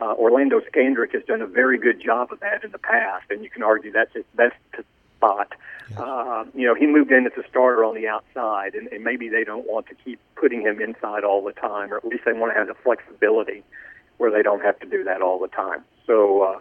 uh, 0.00 0.14
Orlando 0.14 0.60
Scandrick 0.60 1.12
has 1.12 1.22
done 1.24 1.42
a 1.42 1.46
very 1.46 1.78
good 1.78 2.02
job 2.02 2.32
of 2.32 2.40
that 2.40 2.64
in 2.64 2.70
the 2.70 2.78
past, 2.78 3.30
and 3.30 3.42
you 3.42 3.50
can 3.50 3.62
argue 3.62 3.92
that's 3.92 4.14
his 4.14 4.24
best 4.34 4.56
spot. 5.16 5.52
Yes. 5.90 5.98
Uh, 5.98 6.44
you 6.54 6.66
know, 6.66 6.74
he 6.74 6.86
moved 6.86 7.12
in 7.12 7.26
as 7.26 7.32
a 7.38 7.48
starter 7.48 7.84
on 7.84 7.94
the 7.94 8.08
outside, 8.08 8.74
and, 8.74 8.88
and 8.88 9.04
maybe 9.04 9.28
they 9.28 9.44
don't 9.44 9.66
want 9.66 9.86
to 9.86 9.94
keep 9.94 10.18
putting 10.34 10.62
him 10.62 10.80
inside 10.80 11.24
all 11.24 11.44
the 11.44 11.52
time, 11.52 11.92
or 11.92 11.98
at 11.98 12.04
least 12.04 12.24
they 12.24 12.32
want 12.32 12.52
to 12.52 12.58
have 12.58 12.66
the 12.66 12.74
flexibility 12.74 13.62
where 14.18 14.30
they 14.30 14.42
don't 14.42 14.62
have 14.62 14.78
to 14.80 14.86
do 14.86 15.04
that 15.04 15.22
all 15.22 15.38
the 15.38 15.48
time. 15.48 15.84
So, 16.06 16.42
uh, 16.42 16.58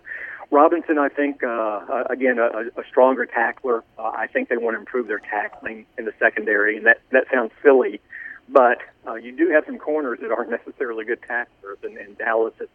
Robinson, 0.52 0.98
I 0.98 1.10
think, 1.10 1.44
uh, 1.44 2.04
again, 2.10 2.38
a, 2.40 2.80
a 2.80 2.84
stronger 2.90 3.26
tackler. 3.26 3.84
Uh, 3.98 4.12
I 4.16 4.28
think 4.28 4.50
they 4.50 4.58
want 4.58 4.76
to 4.76 4.80
improve 4.80 5.08
their 5.08 5.20
tackling 5.20 5.86
in 5.98 6.06
the 6.06 6.14
secondary, 6.20 6.78
and 6.78 6.86
that 6.86 7.02
that 7.12 7.26
sounds 7.34 7.52
silly, 7.64 8.00
but 8.48 8.80
uh, 9.08 9.16
you 9.16 9.36
do 9.36 9.50
have 9.50 9.66
some 9.66 9.78
corners 9.78 10.20
that 10.22 10.32
aren't 10.32 10.52
necessarily 10.52 11.06
good 11.06 11.22
tacklers, 11.22 11.78
and, 11.84 11.98
and 11.98 12.18
Dallas 12.18 12.54
has 12.60 12.70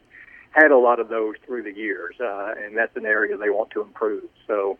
had 0.50 0.70
a 0.70 0.78
lot 0.78 0.98
of 0.98 1.08
those 1.08 1.36
through 1.46 1.62
the 1.62 1.72
years, 1.72 2.16
uh, 2.20 2.54
and 2.58 2.76
that's 2.76 2.96
an 2.96 3.06
area 3.06 3.36
they 3.36 3.50
want 3.50 3.70
to 3.70 3.82
improve. 3.82 4.24
So 4.46 4.78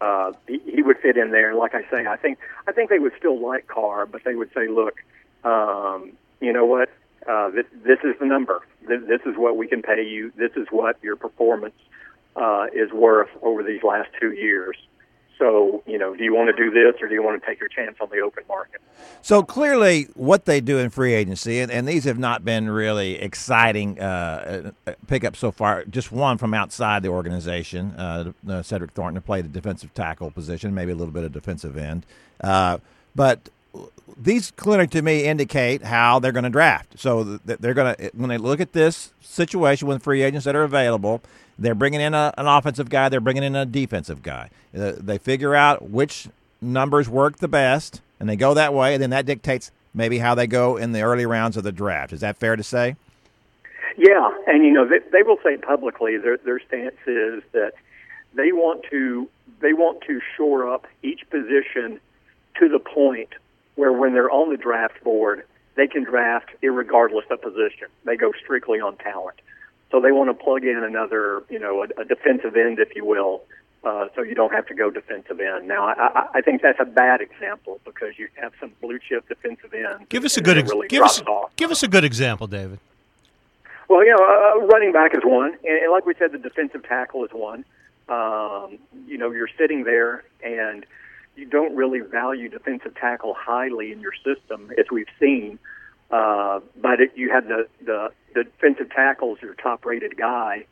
uh, 0.00 0.32
he, 0.46 0.60
he 0.64 0.82
would 0.82 0.98
fit 0.98 1.16
in 1.16 1.32
there. 1.32 1.54
Like 1.54 1.74
I 1.74 1.82
say, 1.90 2.06
I 2.06 2.16
think 2.16 2.38
I 2.66 2.72
think 2.72 2.90
they 2.90 3.00
would 3.00 3.12
still 3.18 3.40
like 3.40 3.66
Carr, 3.66 4.06
but 4.06 4.22
they 4.24 4.36
would 4.36 4.50
say, 4.54 4.68
look, 4.68 4.94
um, 5.44 6.12
you 6.40 6.52
know 6.52 6.64
what? 6.64 6.90
Uh, 7.28 7.50
this, 7.50 7.66
this 7.84 7.98
is 8.02 8.14
the 8.18 8.24
number. 8.26 8.62
This, 8.88 9.02
this 9.06 9.20
is 9.26 9.36
what 9.36 9.56
we 9.56 9.66
can 9.66 9.82
pay 9.82 10.02
you. 10.06 10.32
This 10.36 10.52
is 10.56 10.68
what 10.70 10.96
your 11.02 11.16
performance 11.16 11.74
uh, 12.36 12.66
is 12.72 12.92
worth 12.92 13.30
over 13.42 13.62
these 13.62 13.82
last 13.82 14.08
two 14.20 14.32
years. 14.32 14.76
So, 15.40 15.82
you 15.86 15.98
know, 15.98 16.14
do 16.14 16.22
you 16.22 16.34
want 16.34 16.54
to 16.54 16.64
do 16.64 16.70
this 16.70 17.00
or 17.00 17.08
do 17.08 17.14
you 17.14 17.22
want 17.22 17.40
to 17.40 17.46
take 17.46 17.60
your 17.60 17.70
chance 17.70 17.96
on 17.98 18.10
the 18.10 18.20
open 18.20 18.44
market? 18.46 18.82
So 19.22 19.42
clearly, 19.42 20.08
what 20.14 20.44
they 20.44 20.60
do 20.60 20.76
in 20.78 20.90
free 20.90 21.14
agency, 21.14 21.60
and, 21.60 21.72
and 21.72 21.88
these 21.88 22.04
have 22.04 22.18
not 22.18 22.44
been 22.44 22.68
really 22.68 23.14
exciting 23.14 23.98
uh, 23.98 24.72
uh, 24.86 24.92
pickups 25.06 25.38
so 25.38 25.50
far. 25.50 25.86
Just 25.86 26.12
one 26.12 26.36
from 26.36 26.52
outside 26.52 27.02
the 27.02 27.08
organization, 27.08 27.92
uh, 27.92 28.32
uh, 28.46 28.62
Cedric 28.62 28.90
Thornton, 28.90 29.14
to 29.14 29.24
play 29.24 29.40
the 29.40 29.48
defensive 29.48 29.94
tackle 29.94 30.30
position, 30.30 30.74
maybe 30.74 30.92
a 30.92 30.94
little 30.94 31.12
bit 31.12 31.24
of 31.24 31.32
defensive 31.32 31.78
end. 31.78 32.04
Uh, 32.42 32.76
but 33.14 33.48
these 34.16 34.50
clearly 34.52 34.86
to 34.88 35.02
me 35.02 35.24
indicate 35.24 35.82
how 35.82 36.18
they're 36.18 36.32
going 36.32 36.44
to 36.44 36.50
draft. 36.50 36.98
So 36.98 37.38
they're 37.44 37.74
going 37.74 37.94
to 37.94 38.10
when 38.14 38.28
they 38.28 38.38
look 38.38 38.60
at 38.60 38.72
this 38.72 39.12
situation 39.20 39.88
with 39.88 40.02
free 40.02 40.22
agents 40.22 40.44
that 40.44 40.54
are 40.54 40.64
available, 40.64 41.22
they're 41.58 41.74
bringing 41.74 42.00
in 42.00 42.14
a, 42.14 42.32
an 42.36 42.46
offensive 42.46 42.88
guy, 42.88 43.08
they're 43.08 43.20
bringing 43.20 43.44
in 43.44 43.56
a 43.56 43.66
defensive 43.66 44.22
guy. 44.22 44.50
Uh, 44.76 44.92
they 44.96 45.18
figure 45.18 45.54
out 45.54 45.90
which 45.90 46.28
numbers 46.60 47.08
work 47.08 47.38
the 47.38 47.48
best, 47.48 48.00
and 48.18 48.28
they 48.28 48.36
go 48.36 48.54
that 48.54 48.74
way, 48.74 48.94
and 48.94 49.02
then 49.02 49.10
that 49.10 49.26
dictates 49.26 49.70
maybe 49.94 50.18
how 50.18 50.34
they 50.34 50.46
go 50.46 50.76
in 50.76 50.92
the 50.92 51.02
early 51.02 51.26
rounds 51.26 51.56
of 51.56 51.64
the 51.64 51.72
draft. 51.72 52.12
Is 52.12 52.20
that 52.20 52.36
fair 52.36 52.56
to 52.56 52.62
say? 52.62 52.96
Yeah, 53.96 54.30
and 54.46 54.64
you 54.64 54.72
know 54.72 54.86
they, 54.86 55.00
they 55.12 55.22
will 55.22 55.38
say 55.42 55.56
publicly 55.56 56.16
their 56.16 56.36
their 56.38 56.60
stance 56.60 56.96
is 57.06 57.42
that 57.52 57.72
they 58.34 58.52
want 58.52 58.84
to 58.90 59.28
they 59.60 59.72
want 59.72 60.02
to 60.02 60.20
shore 60.36 60.72
up 60.72 60.86
each 61.02 61.28
position 61.28 62.00
to 62.58 62.68
the 62.68 62.78
point 62.78 63.30
where 63.74 63.92
when 63.92 64.12
they're 64.12 64.30
on 64.30 64.50
the 64.50 64.56
draft 64.56 65.02
board, 65.02 65.44
they 65.76 65.86
can 65.86 66.04
draft 66.04 66.50
irregardless 66.62 67.30
of 67.30 67.40
position. 67.40 67.88
They 68.04 68.16
go 68.16 68.32
strictly 68.42 68.80
on 68.80 68.96
talent. 68.96 69.40
So 69.90 70.00
they 70.00 70.12
want 70.12 70.30
to 70.30 70.34
plug 70.34 70.64
in 70.64 70.82
another, 70.82 71.42
you 71.48 71.58
know, 71.58 71.82
a, 71.82 72.00
a 72.00 72.04
defensive 72.04 72.56
end, 72.56 72.78
if 72.78 72.94
you 72.94 73.04
will, 73.04 73.42
uh, 73.82 74.08
so 74.14 74.22
you 74.22 74.34
don't 74.34 74.52
have 74.52 74.66
to 74.66 74.74
go 74.74 74.90
defensive 74.90 75.40
end. 75.40 75.66
Now, 75.66 75.86
I, 75.86 76.28
I 76.34 76.40
think 76.42 76.62
that's 76.62 76.78
a 76.80 76.84
bad 76.84 77.20
example 77.20 77.80
because 77.84 78.18
you 78.18 78.28
have 78.34 78.52
some 78.60 78.72
blue 78.80 78.98
chip 78.98 79.28
defensive 79.28 79.72
end. 79.72 80.08
Give 80.08 80.24
us 80.24 80.36
a 80.36 80.42
good 80.42 80.58
ex- 80.58 80.70
really 80.70 80.88
give 80.88 81.02
us 81.02 81.20
off. 81.22 81.54
give 81.56 81.70
us 81.70 81.82
a 81.82 81.88
good 81.88 82.04
example, 82.04 82.46
David. 82.46 82.78
Well, 83.88 84.04
you 84.04 84.14
know, 84.14 84.24
uh, 84.24 84.66
running 84.66 84.92
back 84.92 85.14
is 85.14 85.22
one, 85.24 85.56
and, 85.64 85.82
and 85.82 85.90
like 85.90 86.06
we 86.06 86.14
said, 86.14 86.30
the 86.32 86.38
defensive 86.38 86.84
tackle 86.86 87.24
is 87.24 87.32
one. 87.32 87.64
Um, 88.08 88.78
you 89.06 89.18
know, 89.18 89.30
you're 89.30 89.48
sitting 89.58 89.84
there 89.84 90.24
and 90.44 90.84
you 91.40 91.46
don't 91.46 91.74
really 91.74 92.00
value 92.00 92.48
defensive 92.50 92.94
tackle 92.94 93.34
highly 93.34 93.92
in 93.92 94.00
your 94.00 94.12
system, 94.22 94.70
as 94.78 94.86
we've 94.92 95.08
seen. 95.18 95.58
Uh, 96.10 96.60
but 96.76 97.00
it, 97.00 97.12
you 97.16 97.30
had 97.30 97.48
the, 97.48 97.66
the 97.84 98.10
the 98.34 98.44
defensive 98.44 98.90
tackle 98.90 99.34
is 99.36 99.42
your 99.42 99.54
top 99.54 99.84
rated 99.86 100.16
guy 100.16 100.66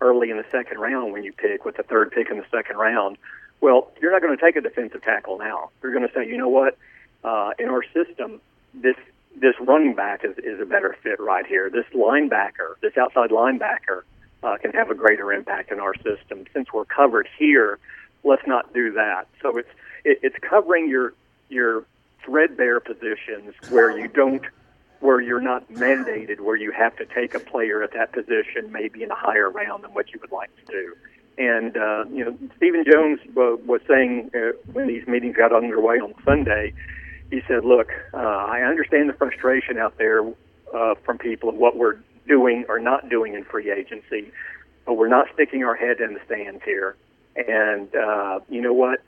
early 0.00 0.30
in 0.30 0.36
the 0.36 0.46
second 0.50 0.78
round 0.78 1.12
when 1.12 1.22
you 1.22 1.32
pick 1.32 1.64
with 1.64 1.76
the 1.76 1.82
third 1.82 2.10
pick 2.10 2.30
in 2.30 2.38
the 2.38 2.46
second 2.50 2.76
round. 2.76 3.18
Well, 3.60 3.90
you're 4.00 4.12
not 4.12 4.22
going 4.22 4.36
to 4.36 4.42
take 4.42 4.56
a 4.56 4.60
defensive 4.60 5.02
tackle 5.02 5.38
now. 5.38 5.70
You're 5.82 5.92
going 5.92 6.06
to 6.06 6.14
say, 6.14 6.26
you 6.26 6.36
know 6.36 6.48
what, 6.48 6.76
uh, 7.22 7.52
in 7.58 7.68
our 7.68 7.82
system, 7.92 8.40
this 8.72 8.96
this 9.36 9.54
running 9.60 9.94
back 9.94 10.24
is, 10.24 10.38
is 10.38 10.60
a 10.60 10.64
better 10.64 10.96
fit 11.02 11.20
right 11.20 11.46
here. 11.46 11.68
This 11.68 11.86
linebacker, 11.92 12.78
this 12.80 12.96
outside 12.96 13.30
linebacker, 13.30 14.02
uh, 14.42 14.56
can 14.58 14.70
have 14.72 14.90
a 14.90 14.94
greater 14.94 15.32
impact 15.32 15.70
in 15.72 15.80
our 15.80 15.94
system. 15.96 16.44
Since 16.52 16.72
we're 16.72 16.84
covered 16.84 17.28
here, 17.36 17.78
let's 18.22 18.46
not 18.46 18.72
do 18.72 18.92
that. 18.92 19.26
So 19.42 19.58
it's 19.58 19.68
it, 20.04 20.20
it's 20.22 20.36
covering 20.40 20.88
your 20.88 21.14
your 21.48 21.84
threadbare 22.24 22.80
positions 22.80 23.54
where 23.68 23.96
you 23.98 24.08
don't 24.08 24.44
where 25.00 25.20
you're 25.20 25.40
not 25.40 25.68
mandated 25.70 26.40
where 26.40 26.56
you 26.56 26.72
have 26.72 26.96
to 26.96 27.04
take 27.06 27.34
a 27.34 27.40
player 27.40 27.82
at 27.82 27.92
that 27.92 28.12
position 28.12 28.72
maybe 28.72 29.02
in 29.02 29.10
a 29.10 29.14
higher 29.14 29.50
round 29.50 29.84
than 29.84 29.92
what 29.92 30.12
you 30.12 30.18
would 30.20 30.32
like 30.32 30.50
to 30.56 30.72
do. 30.72 30.94
And 31.36 31.76
uh, 31.76 32.04
you 32.10 32.24
know, 32.24 32.38
Stephen 32.56 32.84
Jones 32.90 33.20
was 33.34 33.80
saying 33.88 34.30
uh, 34.34 34.56
when 34.72 34.86
these 34.86 35.06
meetings 35.06 35.36
got 35.36 35.52
underway 35.52 35.96
on 35.96 36.14
Sunday, 36.24 36.72
he 37.30 37.42
said, 37.48 37.64
"Look, 37.64 37.88
uh, 38.12 38.18
I 38.18 38.62
understand 38.62 39.08
the 39.08 39.14
frustration 39.14 39.76
out 39.76 39.98
there 39.98 40.22
uh, 40.72 40.94
from 41.04 41.18
people 41.18 41.48
of 41.48 41.56
what 41.56 41.76
we're 41.76 41.98
doing 42.28 42.64
or 42.68 42.78
not 42.78 43.08
doing 43.08 43.34
in 43.34 43.44
free 43.44 43.70
agency, 43.70 44.32
but 44.86 44.94
we're 44.94 45.08
not 45.08 45.26
sticking 45.34 45.64
our 45.64 45.74
head 45.74 46.00
in 46.00 46.14
the 46.14 46.20
stands 46.24 46.62
here. 46.64 46.96
And 47.36 47.94
uh, 47.94 48.40
you 48.48 48.60
know 48.60 48.72
what? 48.72 49.00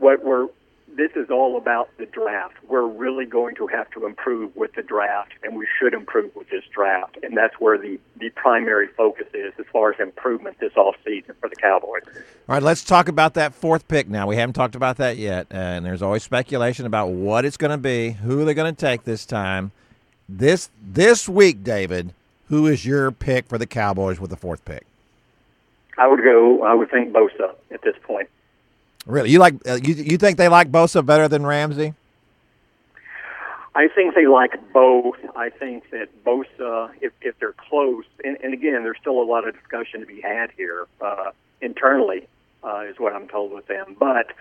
What 0.00 0.24
we're 0.24 0.48
this 0.96 1.12
is 1.14 1.30
all 1.30 1.56
about 1.56 1.88
the 1.98 2.06
draft. 2.06 2.54
We're 2.68 2.86
really 2.86 3.24
going 3.24 3.54
to 3.56 3.66
have 3.68 3.90
to 3.92 4.06
improve 4.06 4.54
with 4.56 4.74
the 4.74 4.82
draft, 4.82 5.32
and 5.42 5.56
we 5.56 5.66
should 5.78 5.94
improve 5.94 6.34
with 6.34 6.50
this 6.50 6.64
draft. 6.72 7.16
And 7.22 7.36
that's 7.36 7.54
where 7.60 7.78
the, 7.78 7.98
the 8.18 8.30
primary 8.30 8.88
focus 8.88 9.26
is 9.32 9.52
as 9.58 9.66
far 9.72 9.92
as 9.92 10.00
improvement 10.00 10.58
this 10.58 10.76
off 10.76 10.96
season 11.04 11.34
for 11.40 11.48
the 11.48 11.56
Cowboys. 11.56 12.02
All 12.06 12.54
right, 12.54 12.62
let's 12.62 12.82
talk 12.82 13.08
about 13.08 13.34
that 13.34 13.54
fourth 13.54 13.86
pick 13.88 14.08
now. 14.08 14.26
We 14.26 14.36
haven't 14.36 14.54
talked 14.54 14.74
about 14.74 14.96
that 14.96 15.16
yet, 15.16 15.46
uh, 15.52 15.56
and 15.56 15.86
there's 15.86 16.02
always 16.02 16.22
speculation 16.22 16.86
about 16.86 17.10
what 17.10 17.44
it's 17.44 17.56
going 17.56 17.70
to 17.70 17.78
be, 17.78 18.10
who 18.10 18.44
they're 18.44 18.54
going 18.54 18.74
to 18.74 18.80
take 18.80 19.04
this 19.04 19.24
time. 19.24 19.72
This 20.28 20.70
this 20.80 21.28
week, 21.28 21.64
David, 21.64 22.14
who 22.48 22.66
is 22.66 22.84
your 22.84 23.10
pick 23.10 23.46
for 23.46 23.58
the 23.58 23.66
Cowboys 23.66 24.20
with 24.20 24.30
the 24.30 24.36
fourth 24.36 24.64
pick? 24.64 24.86
I 25.98 26.06
would 26.06 26.22
go. 26.22 26.62
I 26.62 26.74
would 26.74 26.90
think 26.90 27.12
Bosa 27.12 27.54
at 27.72 27.82
this 27.82 27.96
point. 28.02 28.28
Really, 29.06 29.30
you 29.30 29.38
like 29.38 29.54
uh, 29.66 29.78
you 29.82 29.94
you 29.94 30.18
think 30.18 30.36
they 30.36 30.48
like 30.48 30.70
Bosa 30.70 31.04
better 31.04 31.26
than 31.26 31.46
Ramsey? 31.46 31.94
I 33.74 33.88
think 33.88 34.14
they 34.14 34.26
like 34.26 34.72
both. 34.72 35.16
I 35.36 35.48
think 35.48 35.90
that 35.90 36.08
Bosa, 36.24 36.90
if 37.00 37.12
if 37.22 37.38
they're 37.38 37.54
close, 37.54 38.04
and, 38.24 38.36
and 38.42 38.52
again, 38.52 38.82
there's 38.82 38.98
still 39.00 39.20
a 39.20 39.24
lot 39.24 39.46
of 39.46 39.54
discussion 39.54 40.00
to 40.00 40.06
be 40.06 40.20
had 40.20 40.50
here 40.56 40.86
uh, 41.00 41.30
internally, 41.60 42.28
uh, 42.62 42.80
is 42.80 42.98
what 42.98 43.14
I'm 43.14 43.28
told 43.28 43.52
with 43.52 43.66
them. 43.68 43.96
But 43.98 44.32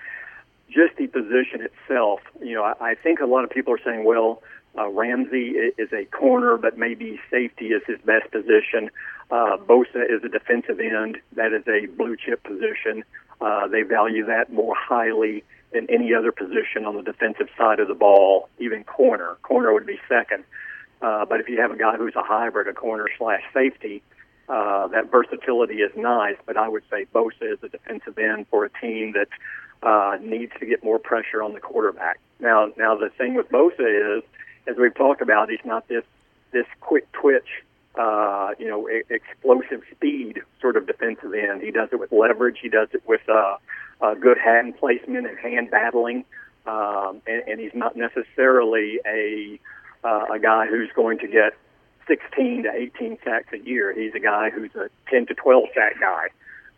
just 0.70 0.96
the 0.98 1.08
position 1.08 1.62
itself, 1.62 2.22
you 2.42 2.56
know, 2.56 2.64
I, 2.64 2.92
I 2.92 2.96
think 2.96 3.20
a 3.20 3.26
lot 3.26 3.44
of 3.44 3.50
people 3.50 3.74
are 3.74 3.82
saying, 3.84 4.04
well, 4.04 4.42
uh, 4.78 4.88
Ramsey 4.90 5.52
is 5.78 5.92
a 5.94 6.06
corner, 6.06 6.58
but 6.58 6.78
maybe 6.78 7.20
safety 7.32 7.68
is 7.68 7.82
his 7.88 8.00
best 8.06 8.32
position. 8.32 8.90
Uh, 9.32 9.58
Bosa 9.58 10.04
is 10.10 10.24
a 10.24 10.30
defensive 10.30 10.80
end. 10.80 11.18
That 11.34 11.54
is 11.54 11.64
a 11.68 11.88
blue 11.88 12.16
chip 12.18 12.44
position. 12.44 13.04
Uh, 13.42 13.68
they 13.68 13.84
value 13.84 14.26
that 14.26 14.52
more 14.52 14.76
highly 14.78 15.44
than 15.72 15.88
any 15.90 16.14
other 16.14 16.32
position 16.32 16.86
on 16.86 16.96
the 16.96 17.04
defensive 17.04 17.48
side 17.58 17.80
of 17.80 17.88
the 17.88 17.94
ball, 17.94 18.50
even 18.60 18.84
corner. 18.84 19.38
Corner 19.44 19.74
would 19.74 19.86
be 19.86 20.00
second. 20.10 20.44
Uh, 21.02 21.26
but 21.26 21.40
if 21.40 21.48
you 21.48 21.62
have 21.62 21.72
a 21.72 21.78
guy 21.78 21.96
who's 21.96 22.16
a 22.16 22.24
hybrid, 22.24 22.68
a 22.68 22.74
corner 22.74 23.08
slash 23.18 23.44
safety, 23.54 24.02
uh, 24.50 24.88
that 24.88 25.12
versatility 25.12 25.76
is 25.76 25.92
nice. 25.96 26.36
But 26.46 26.58
I 26.58 26.68
would 26.68 26.84
say 26.90 27.06
Bosa 27.14 27.54
is 27.54 27.60
a 27.64 27.70
defensive 27.70 28.18
end 28.18 28.48
for 28.50 28.66
a 28.66 28.70
team 28.82 29.14
that 29.14 29.30
uh, 29.82 30.18
needs 30.22 30.52
to 30.60 30.66
get 30.66 30.84
more 30.84 31.00
pressure 31.00 31.42
on 31.42 31.54
the 31.54 31.60
quarterback. 31.60 32.20
Now, 32.40 32.72
now 32.78 32.98
the 32.98 33.10
thing 33.10 33.36
with 33.36 33.50
Bosa 33.50 34.18
is, 34.18 34.24
as 34.68 34.76
we've 34.78 34.96
talked 34.96 35.22
about, 35.22 35.50
he's 35.50 35.60
not 35.64 35.88
this 35.88 36.04
this 36.52 36.66
quick 36.80 37.10
twitch 37.12 37.64
uh, 37.96 38.52
you 38.60 38.68
know, 38.68 38.90
e- 38.90 39.04
explosive 39.10 39.82
speed 39.92 40.42
sort 40.62 40.78
of 40.78 40.88
defensive 40.88 41.34
end. 41.34 41.62
He 41.62 41.72
does 41.72 41.90
it 41.92 42.00
with 42.00 42.12
leverage. 42.12 42.58
He 42.62 42.70
does 42.70 42.90
it 42.94 43.04
with 43.08 43.22
uh, 43.28 43.58
uh, 44.02 44.14
good 44.16 44.38
hand 44.38 44.78
placement 44.78 45.28
and 45.28 45.38
hand 45.38 45.72
battling. 45.72 46.26
Um, 46.66 47.22
and, 47.26 47.44
and 47.48 47.60
he's 47.60 47.74
not 47.74 47.96
necessarily 47.96 49.00
a 49.06 49.60
uh, 50.04 50.26
a 50.34 50.40
guy 50.40 50.68
who's 50.68 50.90
going 50.96 51.20
to 51.20 51.28
get 51.28 51.54
16 52.08 52.64
to 52.64 52.72
18 52.74 53.18
sacks 53.24 53.54
a 53.54 53.58
year. 53.58 53.94
He's 53.94 54.14
a 54.16 54.20
guy 54.20 54.50
who's 54.50 54.74
a 54.76 54.90
10 55.10 55.28
to 55.28 55.34
12 55.34 55.66
sack 55.76 56.00
guy. 56.00 56.28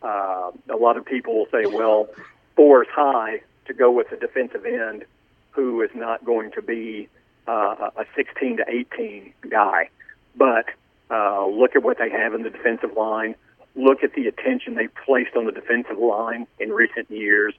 Uh, 0.02 0.50
a 0.68 0.76
lot 0.76 0.96
of 0.96 1.04
people 1.04 1.34
will 1.34 1.46
say, 1.52 1.66
well, 1.66 2.08
four 2.56 2.82
is 2.82 2.88
high 2.92 3.40
to 3.66 3.74
go 3.74 3.90
with 3.90 4.10
a 4.12 4.16
defensive 4.16 4.66
end 4.66 5.04
who 5.52 5.80
is 5.82 5.90
not 5.94 6.24
going 6.24 6.50
to 6.52 6.62
be 6.62 7.08
uh, 7.46 7.90
a 7.96 8.04
16 8.16 8.58
to 8.58 8.64
18 8.68 9.32
guy. 9.48 9.88
But 10.34 10.66
uh, 11.12 11.46
look 11.46 11.76
at 11.76 11.82
what 11.82 11.98
they 11.98 12.10
have 12.10 12.32
in 12.32 12.42
the 12.42 12.50
defensive 12.50 12.96
line. 12.96 13.34
Look 13.74 14.02
at 14.02 14.14
the 14.14 14.26
attention 14.26 14.74
they 14.74 14.88
placed 14.88 15.36
on 15.36 15.44
the 15.44 15.52
defensive 15.52 15.98
line 15.98 16.46
in 16.58 16.70
recent 16.70 17.10
years. 17.10 17.54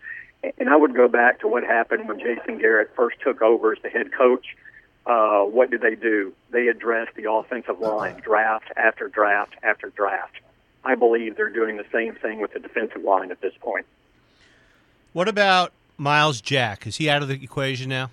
And 0.57 0.69
I 0.69 0.75
would 0.75 0.95
go 0.95 1.07
back 1.07 1.39
to 1.41 1.47
what 1.47 1.63
happened 1.63 2.07
when 2.07 2.19
Jason 2.19 2.57
Garrett 2.57 2.91
first 2.95 3.17
took 3.23 3.41
over 3.41 3.71
as 3.71 3.81
the 3.81 3.89
head 3.89 4.11
coach. 4.11 4.45
Uh, 5.05 5.43
what 5.43 5.69
did 5.69 5.81
they 5.81 5.95
do? 5.95 6.33
They 6.51 6.67
addressed 6.67 7.15
the 7.15 7.31
offensive 7.31 7.79
line 7.79 8.21
draft 8.21 8.71
after 8.75 9.07
draft 9.07 9.53
after 9.61 9.89
draft. 9.89 10.35
I 10.83 10.95
believe 10.95 11.37
they're 11.37 11.49
doing 11.49 11.77
the 11.77 11.85
same 11.91 12.15
thing 12.15 12.41
with 12.41 12.53
the 12.53 12.59
defensive 12.59 13.03
line 13.03 13.31
at 13.31 13.39
this 13.41 13.53
point. 13.59 13.85
What 15.13 15.27
about 15.27 15.71
Myles 15.97 16.41
Jack? 16.41 16.87
Is 16.87 16.97
he 16.97 17.09
out 17.09 17.21
of 17.21 17.27
the 17.27 17.35
equation 17.35 17.89
now? 17.89 18.09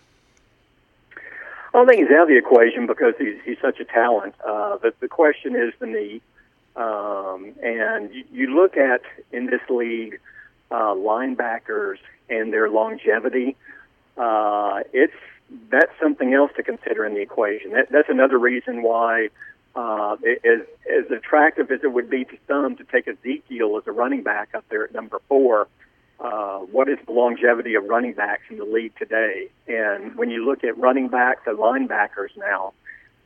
I 1.73 1.79
don't 1.79 1.87
think 1.87 2.01
he's 2.01 2.11
out 2.11 2.23
of 2.23 2.29
the 2.29 2.37
equation 2.37 2.87
because 2.87 3.15
he's 3.19 3.37
he's 3.45 3.59
such 3.63 3.79
a 3.79 3.85
talent. 3.85 4.35
Uh, 4.47 4.79
the 4.79 4.93
the 5.01 5.09
question 5.09 5.55
is 5.55 5.73
the 5.79 5.87
knee, 5.87 6.21
um, 6.75 7.53
and 7.63 8.13
you, 8.13 8.25
you 8.33 8.55
look 8.55 8.77
at 8.77 9.03
in 9.31 9.47
this 9.47 9.61
league 9.69 10.19
uh, 10.71 10.95
linebackers 10.95 11.99
and 12.29 12.53
their 12.53 12.69
longevity. 12.69 13.57
Uh, 14.17 14.81
it's 14.93 15.15
that's 15.71 15.93
something 16.01 16.35
else 16.35 16.51
to 16.57 16.63
consider 16.63 17.05
in 17.05 17.15
the 17.15 17.21
equation. 17.21 17.73
That, 17.73 17.91
that's 17.91 18.09
another 18.09 18.39
reason 18.39 18.83
why, 18.83 19.29
uh, 19.77 20.17
as 20.45 20.61
as 20.93 21.11
attractive 21.11 21.71
as 21.71 21.81
it 21.85 21.93
would 21.93 22.11
be 22.11 22.25
to 22.25 22.37
some 22.49 22.77
to 22.77 22.85
take 22.85 23.07
Ezekiel 23.07 23.77
as 23.79 23.87
a 23.87 23.93
running 23.93 24.23
back 24.23 24.55
up 24.55 24.65
there 24.71 24.85
at 24.85 24.93
number 24.93 25.21
four, 25.29 25.63
uh, 25.63 25.67
what 26.71 26.89
is 26.89 26.99
the 27.07 27.13
longevity 27.13 27.75
of 27.75 27.85
running 27.85 28.13
backs 28.13 28.43
in 28.51 28.59
the 28.59 28.65
league 28.65 28.97
today. 28.97 29.49
And 29.67 30.17
when 30.17 30.31
you 30.31 30.45
look 30.45 30.65
at 30.65 30.77
running 30.79 31.09
backs 31.09 31.43
and 31.47 31.59
linebackers 31.59 32.37
now, 32.37 32.73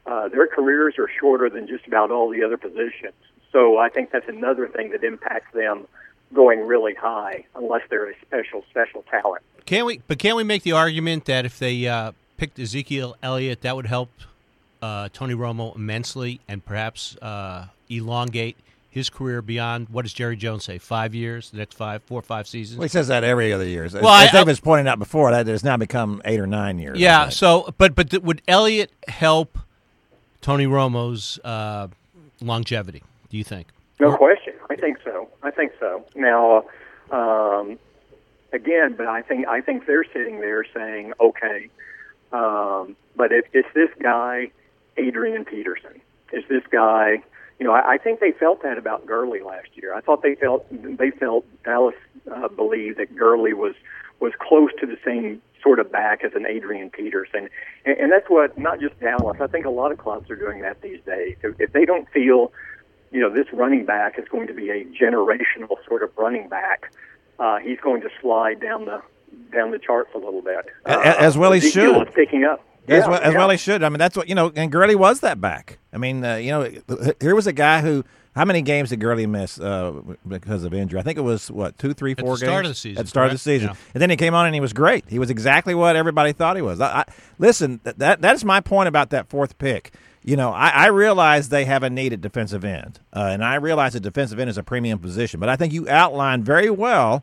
uh, 0.07 0.29
their 0.29 0.47
careers 0.47 0.95
are 0.99 1.09
shorter 1.21 1.49
than 1.49 1.67
just 1.67 1.87
about 1.87 2.11
all 2.11 2.29
the 2.31 2.43
other 2.43 2.57
positions. 2.57 3.15
So 3.53 3.79
I 3.79 3.89
think 3.89 4.11
that's 4.11 4.29
another 4.29 4.69
thing 4.69 4.91
that 4.91 5.05
impacts 5.05 5.53
them 5.55 5.87
going 6.33 6.67
really 6.67 6.95
high, 6.95 7.45
unless 7.55 7.83
they're 7.89 8.11
a 8.11 8.15
special, 8.27 8.65
special 8.71 9.05
talent. 9.11 9.43
Can 9.67 9.87
we? 9.87 10.03
But 10.09 10.19
can 10.19 10.37
we 10.37 10.45
make 10.45 10.63
the 10.63 10.73
argument 10.73 11.27
that 11.27 11.45
if 11.45 11.59
they 11.59 11.87
uh, 11.87 12.13
picked 12.37 12.59
Ezekiel 12.59 13.17
Elliott, 13.23 13.63
that 13.63 13.77
would 13.77 13.87
help 13.87 14.11
uh, 14.83 15.09
Tony 15.13 15.35
Romo 15.35 15.75
immensely, 15.77 16.41
and 16.49 16.65
perhaps 16.65 17.17
uh, 17.23 17.67
elongate 17.89 18.57
his 18.95 19.11
career 19.11 19.43
beyond 19.43 19.89
what 19.89 20.03
does 20.03 20.13
Jerry 20.13 20.37
Jones 20.37 20.63
say? 20.65 20.79
Five 20.79 21.17
years, 21.17 21.51
the 21.51 21.57
next 21.59 21.75
five, 21.75 22.01
four 22.05 22.21
or 22.21 22.23
five 22.23 22.47
seasons. 22.47 22.79
Well, 22.79 22.85
he 22.85 22.89
says 22.89 23.09
that 23.09 23.25
every 23.25 23.53
other 23.53 23.67
year. 23.67 23.83
As, 23.83 23.93
Well, 23.93 24.07
I- 24.07 24.27
as 24.27 24.31
Dave 24.31 24.47
was 24.47 24.61
pointing 24.61 24.87
out 24.87 25.01
before, 25.01 25.33
that 25.33 25.49
has 25.49 25.65
now 25.65 25.77
become 25.77 26.23
eight 26.25 26.39
or 26.39 26.47
nine 26.47 26.79
years. 26.79 26.97
Yeah. 27.01 27.29
So, 27.29 27.75
but 27.77 27.97
but 27.97 28.11
th- 28.11 28.23
would 28.23 28.41
Elliott 28.47 28.93
help 29.09 29.59
Tony 30.41 30.67
Romo's 30.67 31.41
uh, 31.43 31.89
longevity? 32.41 33.03
Do 33.31 33.37
you 33.37 33.43
think? 33.43 33.67
No 33.99 34.17
question. 34.17 34.55
I 34.71 34.77
think 34.77 34.99
so. 35.05 35.29
I 35.43 35.51
think 35.51 35.73
so. 35.81 36.05
Now, 36.15 36.65
um, 37.11 37.77
again, 38.53 38.95
but 38.97 39.09
I 39.09 39.23
think 39.23 39.49
I 39.49 39.61
think 39.61 39.87
they're 39.87 40.05
sitting 40.05 40.41
there 40.41 40.65
saying, 40.73 41.15
okay, 41.21 41.69
um, 42.33 42.95
but 43.17 43.33
if 43.33 43.47
it's 43.53 43.69
this 43.75 43.91
guy, 44.01 44.53
Adrian 44.97 45.45
Peterson, 45.45 46.01
is 46.33 46.45
this 46.49 46.63
guy? 46.71 47.25
You 47.58 47.66
know, 47.66 47.73
I, 47.73 47.92
I 47.92 47.99
think 47.99 48.20
they 48.20 48.32
felt 48.32 48.62
that 48.62 48.78
about 48.78 49.06
Gurley 49.06 49.40
last 49.40 49.68
year. 49.75 49.94
I 49.94 50.00
thought 50.00 50.23
they 50.23 50.34
felt 50.34 50.66
they 50.70 51.11
felt 51.11 51.44
Dallas 51.64 51.94
uh, 52.32 52.49
believed 52.49 52.99
that 52.99 53.14
Gurley 53.16 53.52
was 53.52 53.75
was 54.20 54.32
close 54.40 54.70
to 54.80 54.87
the 54.87 54.99
same 55.04 55.42
sort 55.62 55.78
of 55.78 55.90
back 55.90 56.25
as 56.25 56.32
an 56.34 56.46
Adrian 56.46 56.90
Peterson, 56.90 57.49
and, 57.84 57.99
and 57.99 58.12
that's 58.12 58.28
what 58.28 58.58
not 58.58 58.80
just 58.80 58.99
Dallas. 59.00 59.38
I 59.40 59.46
think 59.46 59.66
a 59.66 59.70
lot 59.70 59.92
of 59.92 59.99
clubs 59.99 60.30
are 60.30 60.37
doing 60.37 60.61
that 60.62 60.82
these 60.82 61.00
days. 61.06 61.37
If, 61.42 61.61
if 61.61 61.73
they 61.73 61.84
don't 61.84 62.08
feel 62.11 62.52
you 63.14 63.20
know, 63.20 63.30
this 63.30 63.46
running 63.52 63.87
back 63.87 64.18
is 64.18 64.26
going 64.28 64.49
to 64.49 64.52
be 64.52 64.70
a 64.70 64.84
generational 64.84 65.76
sort 65.87 66.02
of 66.02 66.11
running 66.18 66.49
back. 66.49 66.92
Uh, 67.38 67.58
he's 67.58 67.78
going 67.78 68.02
to 68.02 68.08
slide 68.20 68.61
down 68.61 68.84
the 68.87 69.00
down 69.52 69.70
the 69.70 69.78
charts 69.78 70.11
a 70.14 70.18
little 70.18 70.42
bit. 70.42 70.66
Uh, 70.84 71.14
as 71.18 71.38
well 71.38 71.52
he 71.52 71.58
Ezekiel 71.58 72.04
should. 72.04 72.14
picking 72.14 72.44
up. 72.44 72.64
As, 72.88 73.03
Yeah, 73.05 73.09
well, 73.09 73.21
as 73.21 73.33
yeah. 73.33 73.38
well 73.38 73.50
he 73.50 73.57
should. 73.57 73.83
I 73.83 73.88
mean, 73.88 73.99
that's 73.99 74.17
what 74.17 74.29
you 74.29 74.35
know. 74.35 74.53
And 74.55 74.71
Gurley 74.71 74.95
was 74.95 75.21
that 75.21 75.41
back. 75.41 75.79
I 75.93 75.99
mean, 75.99 76.25
uh, 76.25 76.37
you 76.37 76.50
know, 76.50 76.71
here 77.21 77.35
was 77.35 77.47
a 77.47 77.53
guy 77.53 77.81
who. 77.81 78.05
How 78.37 78.45
many 78.45 78.62
games 78.62 78.91
did 78.91 78.99
Gurley 78.99 79.26
miss 79.29 79.61
uh, 79.61 79.93
because 80.26 80.64
of 80.64 80.75
injury? 80.75 80.99
I 80.99 81.05
think 81.05 81.19
it 81.19 81.23
was 81.23 81.53
what 81.53 81.79
two, 81.79 81.95
three, 81.95 82.14
four 82.17 82.17
three, 82.17 82.17
At 82.17 82.17
the 82.17 82.25
four 82.25 82.37
start 82.37 82.64
games 82.64 82.67
of 82.67 82.71
the 82.71 82.75
season, 82.75 82.99
At 82.99 83.05
the 83.05 83.09
start 83.09 83.26
of 83.26 83.33
the 83.35 83.38
season, 83.38 83.69
Yeah. 83.69 83.76
and 83.95 84.03
then 84.03 84.11
he 84.11 84.17
came 84.17 84.35
on 84.35 84.47
and 84.47 84.55
he 84.57 84.61
was 84.61 84.73
great. 84.73 85.05
He 85.07 85.21
was 85.21 85.31
exactly 85.31 85.73
what 85.73 85.95
everybody 85.95 86.33
thought 86.33 86.57
he 86.57 86.62
was. 86.62 86.81
I, 86.81 86.87
I, 86.87 87.05
listen, 87.38 87.79
that, 87.85 88.00
that 88.00 88.21
that's 88.21 88.43
my 88.43 88.61
point 88.61 88.88
about 88.88 89.11
that 89.11 89.29
fourth 89.29 89.57
pick. 89.59 89.95
You 90.25 90.35
know, 90.37 90.50
I, 90.50 90.71
I 90.71 90.87
realize 90.88 91.50
they 91.50 91.64
have 91.67 91.85
a 91.85 91.91
needed 91.91 92.23
defensive 92.23 92.64
end, 92.64 92.99
uh, 93.12 93.29
and 93.31 93.45
I 93.45 93.55
realize 93.55 93.93
that 93.93 94.00
defensive 94.00 94.41
end 94.41 94.50
is 94.50 94.59
a 94.59 94.64
premium 94.64 94.99
position. 94.99 95.38
But 95.38 95.49
I 95.49 95.55
think 95.55 95.73
you 95.73 95.88
outlined 95.88 96.45
very 96.45 96.71
well 96.71 97.23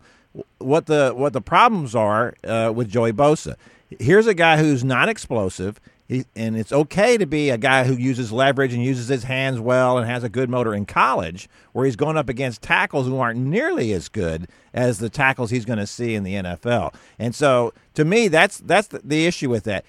what 0.60 0.86
the 0.86 1.12
what 1.14 1.34
the 1.34 1.42
problems 1.42 1.94
are 1.94 2.36
uh, 2.46 2.72
with 2.74 2.88
Joey 2.88 3.12
Bosa. 3.12 3.56
Here's 4.00 4.28
a 4.28 4.34
guy 4.34 4.58
who's 4.58 4.84
not 4.84 5.10
explosive, 5.10 5.80
he, 6.08 6.26
and 6.36 6.58
it's 6.58 6.72
okay 6.72 7.18
to 7.18 7.26
be 7.26 7.50
a 7.50 7.58
guy 7.58 7.84
who 7.84 7.96
uses 7.96 8.32
leverage 8.32 8.74
and 8.74 8.84
uses 8.84 9.08
his 9.08 9.24
hands 9.24 9.60
well 9.60 9.98
and 9.98 10.10
has 10.10 10.24
a 10.24 10.30
good 10.30 10.50
motor 10.50 10.74
in 10.74 10.86
college, 10.86 11.50
where 11.74 11.86
he's 11.86 11.96
going 11.96 12.18
up 12.18 12.30
against 12.30 12.62
tackles 12.62 13.08
who 13.08 13.18
aren't 13.20 13.40
nearly 13.40 13.94
as 13.94 14.10
good 14.10 14.48
as 14.74 15.00
the 15.00 15.10
tackles 15.10 15.50
he's 15.52 15.66
going 15.66 15.80
to 15.80 15.88
see 15.88 16.16
in 16.16 16.24
the 16.24 16.34
NFL. 16.36 16.94
And 17.20 17.34
so, 17.36 17.74
to 17.96 18.06
me, 18.06 18.28
that's 18.28 18.60
that's 18.60 18.88
the, 18.88 19.00
the 19.04 19.26
issue 19.26 19.50
with 19.50 19.64
that. 19.66 19.86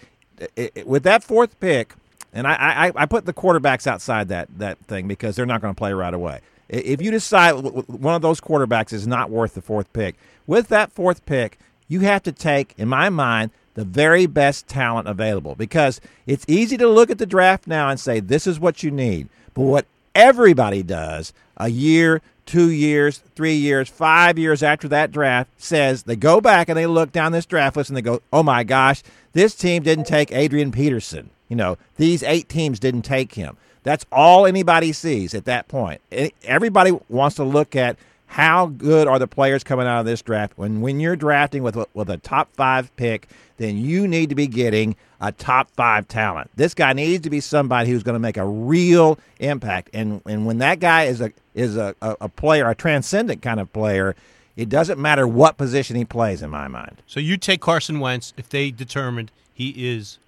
It- 0.57 0.73
it- 0.75 0.87
with 0.87 1.03
that 1.05 1.23
fourth 1.23 1.59
pick, 1.61 1.95
and 2.33 2.47
I, 2.47 2.89
I, 2.89 2.93
I 3.03 3.07
put 3.07 3.27
the 3.27 3.33
quarterbacks 3.35 3.87
outside 3.87 4.29
that, 4.29 4.49
that 4.59 4.79
thing 4.87 5.07
because 5.07 5.37
they're 5.37 5.47
not 5.47 5.61
going 5.61 5.75
to 5.75 5.79
play 5.79 5.93
right 5.93 6.15
away. 6.15 6.41
If 6.69 7.03
you 7.03 7.11
decide 7.11 7.53
one 7.53 8.15
of 8.15 8.23
those 8.23 8.41
quarterbacks 8.41 8.93
is 8.93 9.07
not 9.07 9.29
worth 9.29 9.55
the 9.55 9.61
fourth 9.61 9.93
pick, 9.93 10.17
with 10.47 10.69
that 10.69 10.91
fourth 10.91 11.27
pick, 11.27 11.59
you 11.89 12.01
have 12.01 12.23
to 12.23 12.33
take, 12.33 12.75
in 12.79 12.89
my 12.89 13.11
mind, 13.11 13.51
the 13.75 13.85
very 13.85 14.27
best 14.27 14.69
talent 14.69 15.09
available 15.09 15.55
because 15.55 16.01
it's 16.27 16.45
easy 16.49 16.77
to 16.77 16.89
look 16.89 17.11
at 17.11 17.19
the 17.19 17.27
draft 17.27 17.67
now 17.67 17.89
and 17.89 17.99
say, 17.99 18.21
this 18.21 18.47
is 18.47 18.61
what 18.61 18.83
you 18.83 18.91
need. 18.91 19.29
But 19.55 19.63
what 19.63 19.87
everybody 20.15 20.83
does 20.83 21.33
a 21.57 21.69
year, 21.69 22.21
two 22.47 22.71
years, 22.71 23.19
three 23.35 23.55
years, 23.55 23.89
five 23.89 24.39
years 24.39 24.63
after 24.63 24.89
that 24.89 25.13
draft 25.13 25.51
says 25.57 26.03
they 26.03 26.17
go 26.17 26.41
back 26.41 26.69
and 26.69 26.77
they 26.77 26.87
look 26.87 27.13
down 27.13 27.33
this 27.33 27.47
draft 27.47 27.77
list 27.77 27.91
and 27.91 27.97
they 27.97 28.03
go, 28.03 28.21
oh 28.33 28.43
my 28.43 28.65
gosh, 28.65 29.03
this 29.33 29.55
team 29.55 29.83
didn't 29.83 30.07
take 30.07 30.33
Adrian 30.33 30.73
Peterson. 30.73 31.31
You 31.49 31.57
know, 31.57 31.79
these 31.97 32.23
eight 32.23 32.49
teams 32.49 32.79
didn't 32.79 33.03
take 33.03 33.35
him. 33.35 33.57
That's 33.83 34.07
all 34.13 34.47
anybody 34.47 34.93
sees 34.93 35.35
at 35.35 35.45
that 35.47 35.69
point. 35.69 36.01
Everybody 36.45 36.99
wants 37.09 37.37
to 37.37 37.45
look 37.45 37.75
at 37.75 37.97
how 38.33 38.65
good 38.65 39.09
are 39.09 39.19
the 39.19 39.27
players 39.27 39.63
coming 39.63 39.87
out 39.87 40.01
of 40.01 40.07
this 40.07 40.23
draft. 40.23 40.55
When 40.57 40.81
when 40.81 41.01
you're 41.01 41.17
drafting 41.17 41.63
with 41.63 41.77
with 41.93 42.09
a 42.09 42.17
top 42.17 42.49
five 42.55 42.95
pick, 42.97 43.29
then 43.59 43.77
you 43.77 44.09
need 44.09 44.31
to 44.31 44.35
be 44.35 44.47
getting 44.47 44.97
a 45.21 45.33
top 45.33 45.71
five 45.73 46.09
talent. 46.09 46.51
This 46.57 46.73
guy 46.73 46.95
needs 46.95 47.25
to 47.25 47.31
be 47.31 47.41
somebody 47.41 47.91
who's 47.91 48.03
going 48.03 48.15
to 48.15 48.19
make 48.19 48.39
a 48.39 48.47
real 48.47 49.19
impact. 49.39 49.91
And 49.93 50.23
and 50.25 50.47
when 50.47 50.59
that 50.59 50.81
guy 50.81 51.05
is 51.05 51.21
a 51.21 51.31
is 51.55 51.77
a, 51.77 51.95
a, 52.01 52.17
a 52.23 52.29
player, 52.31 52.67
a 52.71 52.75
transcendent 52.75 53.43
kind 53.43 53.61
of 53.61 53.71
player, 53.71 54.17
it 54.57 54.71
doesn't 54.71 54.99
matter 54.99 55.29
what 55.29 55.59
position 55.59 55.97
he 55.97 56.07
plays. 56.07 56.41
In 56.41 56.49
my 56.49 56.69
mind, 56.69 57.03
So 57.07 57.21
you 57.21 57.37
take 57.37 57.61
Carson 57.61 58.01
Wentz 58.01 58.33
if 58.39 58.49
they 58.49 58.71
determined 58.71 59.31
he 59.53 59.93
is 59.93 60.19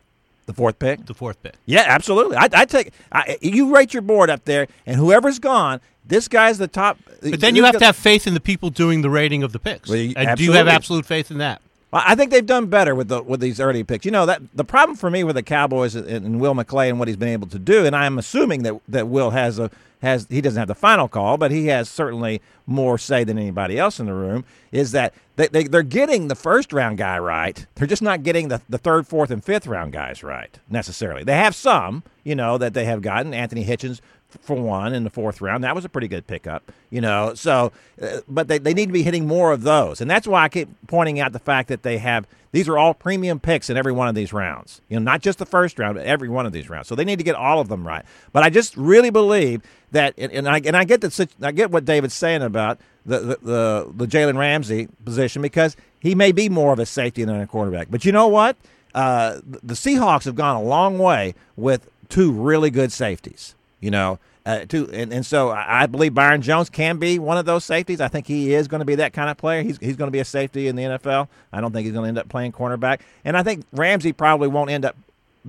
the 0.47 0.53
fourth 0.53 0.79
pick. 0.79 1.07
the 1.07 1.15
fourth 1.15 1.43
pick. 1.43 1.55
Yeah, 1.67 1.85
absolutely. 1.87 2.37
I, 2.37 2.49
I 2.53 2.65
take 2.65 2.93
I, 3.13 3.39
you 3.41 3.75
rate 3.75 3.93
your 3.95 4.03
board 4.03 4.31
up 4.31 4.45
there, 4.45 4.67
and 4.87 4.97
whoever's 4.97 5.39
gone, 5.39 5.81
this 6.05 6.29
guy's 6.29 6.59
the 6.59 6.69
top. 6.69 6.99
But 7.23 7.35
uh, 7.35 7.37
then 7.39 7.57
you 7.57 7.65
have 7.65 7.79
to 7.79 7.85
have 7.85 7.97
faith 7.97 8.27
in 8.27 8.35
the 8.35 8.41
people 8.41 8.71
doing 8.71 9.03
the 9.03 9.11
rating 9.11 9.43
of 9.43 9.53
the 9.53 9.59
picks. 9.59 9.89
Well, 9.89 9.99
you- 9.99 10.15
and 10.17 10.37
do 10.37 10.45
you 10.45 10.53
have 10.53 10.69
absolute 10.69 11.07
faith 11.07 11.31
in 11.31 11.39
that? 11.39 11.61
Well, 11.93 12.03
I 12.05 12.17
think 12.17 12.33
they've 12.33 12.45
done 12.45 12.67
better 12.67 12.95
with 12.95 13.09
the 13.09 13.23
with 13.23 13.41
these 13.41 13.61
early 13.61 13.85
picks. 13.85 14.05
You 14.05 14.11
know 14.11 14.27
that 14.27 14.43
the 14.55 14.65
problem 14.65 14.97
for 14.97 15.11
me 15.11 15.23
with 15.25 15.37
the 15.37 15.43
Cowboys 15.45 15.95
and, 15.95 16.07
and 16.09 16.41
Will 16.41 16.55
McClay 16.55 16.89
and 16.89 16.99
what 16.99 17.07
he's 17.09 17.17
been 17.17 17.29
able 17.29 17.47
to 17.49 17.59
do, 17.59 17.87
and 17.87 17.95
I'm 17.95 18.19
assuming 18.19 18.65
that 18.65 18.75
that 18.89 19.07
Will 19.09 19.31
has 19.31 19.59
a 19.59 19.71
has 20.05 20.27
he 20.31 20.41
doesn't 20.41 20.59
have 20.59 20.69
the 20.69 20.75
final 20.75 21.09
call, 21.09 21.37
but 21.37 21.51
he 21.51 21.67
has 21.67 21.89
certainly 21.89 22.41
more 22.67 22.97
say 22.97 23.25
than 23.25 23.39
anybody 23.39 23.79
else 23.79 23.99
in 23.99 24.07
the 24.07 24.15
room. 24.15 24.45
Is 24.73 24.93
that 24.93 25.13
they, 25.37 25.49
they 25.49 25.65
they're 25.65 25.83
getting 25.83 26.29
the 26.29 26.35
first 26.35 26.73
round 26.73 26.99
guy 26.99 27.19
right? 27.19 27.67
They're 27.75 27.89
just 27.89 28.03
not 28.03 28.23
getting 28.23 28.49
the 28.49 28.63
the 28.69 28.79
third, 28.79 29.07
fourth, 29.07 29.31
and 29.31 29.45
fifth 29.45 29.67
round 29.67 29.93
guys 29.93 30.23
right 30.23 30.59
necessarily. 30.69 31.25
They 31.25 31.37
have 31.37 31.55
some, 31.55 32.05
you 32.23 32.35
know, 32.35 32.57
that 32.59 32.75
they 32.75 32.85
have 32.85 33.03
gotten 33.03 33.35
Anthony 33.35 33.65
Hitchens 33.65 34.01
for 34.41 34.57
one 34.57 34.95
in 34.95 35.05
the 35.05 35.11
fourth 35.11 35.41
round. 35.41 35.65
That 35.65 35.75
was 35.75 35.85
a 35.85 35.89
pretty 35.89 36.09
good 36.09 36.27
pickup, 36.27 36.73
you 36.91 37.01
know. 37.01 37.35
So, 37.35 37.73
uh, 38.01 38.21
but 38.29 38.49
they, 38.49 38.59
they 38.59 38.75
need 38.75 38.87
to 38.87 38.93
be 38.93 39.03
hitting 39.03 39.27
more 39.27 39.53
of 39.53 39.63
those, 39.63 40.01
and 40.01 40.11
that's 40.11 40.27
why 40.27 40.45
I 40.45 40.49
keep 40.49 40.69
pointing 40.87 41.21
out 41.21 41.33
the 41.33 41.39
fact 41.39 41.69
that 41.69 41.83
they 41.83 41.99
have 41.99 42.27
these 42.55 42.69
are 42.69 42.79
all 42.79 42.95
premium 42.95 43.41
picks 43.41 43.69
in 43.69 43.77
every 43.77 43.91
one 43.91 44.07
of 44.07 44.15
these 44.15 44.33
rounds. 44.33 44.81
You 44.89 45.01
know, 45.01 45.03
not 45.03 45.23
just 45.23 45.41
the 45.41 45.45
first 45.45 45.77
round, 45.77 45.97
but 45.97 46.07
every 46.07 46.29
one 46.29 46.47
of 46.47 46.53
these 46.53 46.71
rounds. 46.71 46.87
So 46.87 46.95
they 46.95 47.05
need 47.05 47.19
to 47.19 47.25
get 47.25 47.35
all 47.35 47.59
of 47.59 47.67
them 47.67 47.85
right. 47.85 48.05
But 48.33 48.45
I 48.45 48.51
just 48.51 48.77
really 48.77 49.11
believe 49.11 49.61
that, 49.91 50.15
and, 50.17 50.31
and 50.31 50.49
I 50.49 50.61
and 50.65 50.77
I 50.77 50.85
get 50.85 51.01
the 51.01 51.29
I 51.43 51.51
get 51.51 51.73
what 51.73 51.85
David's 51.85 52.15
saying 52.15 52.43
about 52.43 52.79
the 53.05 53.19
the 53.19 53.39
the, 53.43 53.93
the 53.97 54.07
Jalen 54.07 54.39
Ramsey 54.39 54.87
position 55.05 55.43
because 55.43 55.77
he 55.99 56.15
may 56.15 56.31
be 56.31 56.49
more 56.49 56.73
of 56.73 56.79
a 56.79 56.87
safety 56.87 57.25
than 57.25 57.41
a 57.41 57.47
quarterback. 57.49 57.89
But 57.91 58.05
you 58.05 58.13
know 58.13 58.29
what? 58.29 58.57
Uh, 58.95 59.41
the 59.45 59.59
the 59.65 59.75
Seahawks 59.75 60.25
have 60.25 60.37
gone 60.37 60.55
a 60.55 60.63
long 60.63 60.99
way 60.99 61.35
with 61.57 61.91
two 62.09 62.31
really 62.31 62.71
good 62.71 62.93
safeties 62.93 63.57
you 63.85 63.91
know. 63.91 64.19
Uh, 64.47 64.67
to 64.67 64.91
and, 64.93 65.11
and 65.11 65.25
so 65.25 65.49
I 65.51 65.85
I 65.85 65.87
believe 65.87 66.13
Byron 66.13 66.43
Jones 66.43 66.69
can 66.69 66.99
be 66.99 67.19
one 67.19 67.39
of 67.39 67.47
those 67.47 67.65
safeties. 67.65 68.01
I 68.01 68.09
think 68.09 68.27
he 68.27 68.53
is 68.53 68.69
going 68.69 68.81
to 68.81 68.85
be 68.85 68.97
that 68.97 69.15
kind 69.15 69.31
of 69.31 69.39
player. 69.39 69.63
He's 69.63 69.79
he's 69.79 69.97
going 69.97 70.09
to 70.09 70.13
be 70.13 70.19
a 70.19 70.25
safety 70.25 70.69
in 70.69 70.77
the 70.77 70.83
NFL. 70.83 71.29
I 71.53 71.61
don't 71.61 71.73
think 71.73 71.87
he's 71.87 71.95
going 71.95 72.05
to 72.05 72.09
end 72.09 72.19
up 72.19 72.29
playing 72.29 72.53
cornerback. 72.53 73.01
And 73.25 73.39
I 73.39 73.43
think 73.43 73.65
Ramsey 73.73 74.13
probably 74.13 74.49
won't 74.49 74.71
end 74.71 74.85
up 74.85 74.97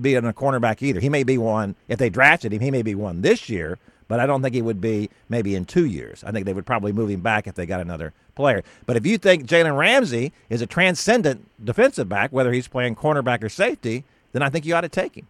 being 0.00 0.16
a 0.24 0.32
cornerback 0.32 0.82
either. 0.82 1.00
He 1.00 1.08
may 1.08 1.24
be 1.24 1.36
one 1.36 1.74
if 1.88 1.98
they 1.98 2.08
drafted 2.08 2.52
him. 2.52 2.60
He 2.60 2.70
may 2.70 2.82
be 2.82 2.94
one 2.94 3.20
this 3.20 3.48
year, 3.50 3.78
but 4.08 4.18
I 4.18 4.26
don't 4.26 4.42
think 4.42 4.54
he 4.54 4.62
would 4.62 4.80
be 4.80 5.10
maybe 5.28 5.54
in 5.54 5.66
two 5.66 5.84
years. 5.84 6.24
I 6.24 6.32
think 6.32 6.46
they 6.46 6.54
would 6.54 6.66
probably 6.66 6.92
move 6.92 7.10
him 7.10 7.20
back 7.20 7.46
if 7.46 7.54
they 7.54 7.66
got 7.66 7.80
another 7.80 8.14
player. 8.34 8.62
But 8.86 8.96
if 8.96 9.06
you 9.06 9.18
think 9.18 9.46
Jalen 9.46 9.76
Ramsey 9.76 10.32
is 10.48 10.62
a 10.62 10.66
transcendent 10.66 11.46
defensive 11.62 12.08
back, 12.08 12.32
whether 12.32 12.52
he's 12.52 12.68
playing 12.68 12.96
cornerback 12.96 13.42
or 13.42 13.48
safety, 13.48 14.04
then 14.32 14.42
I 14.42 14.48
think 14.48 14.64
you 14.64 14.74
ought 14.74 14.82
to 14.82 14.88
take 14.88 15.16
him. 15.16 15.26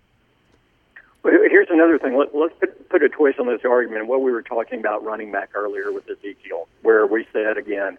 Another 1.77 1.99
thing. 1.99 2.17
Let, 2.17 2.35
let's 2.35 2.55
put, 2.59 2.89
put 2.89 3.03
a 3.03 3.11
twist 3.11 3.39
on 3.39 3.49
this 3.49 3.61
argument. 3.63 4.07
What 4.07 4.23
we 4.23 4.33
were 4.33 4.41
talking 4.41 4.81
about 4.81 5.05
running 5.05 5.31
back 5.31 5.51
earlier 5.55 5.93
with 5.93 6.09
Ezekiel, 6.09 6.69
where 6.81 7.07
we 7.07 7.27
said 7.35 7.59
again, 7.59 7.99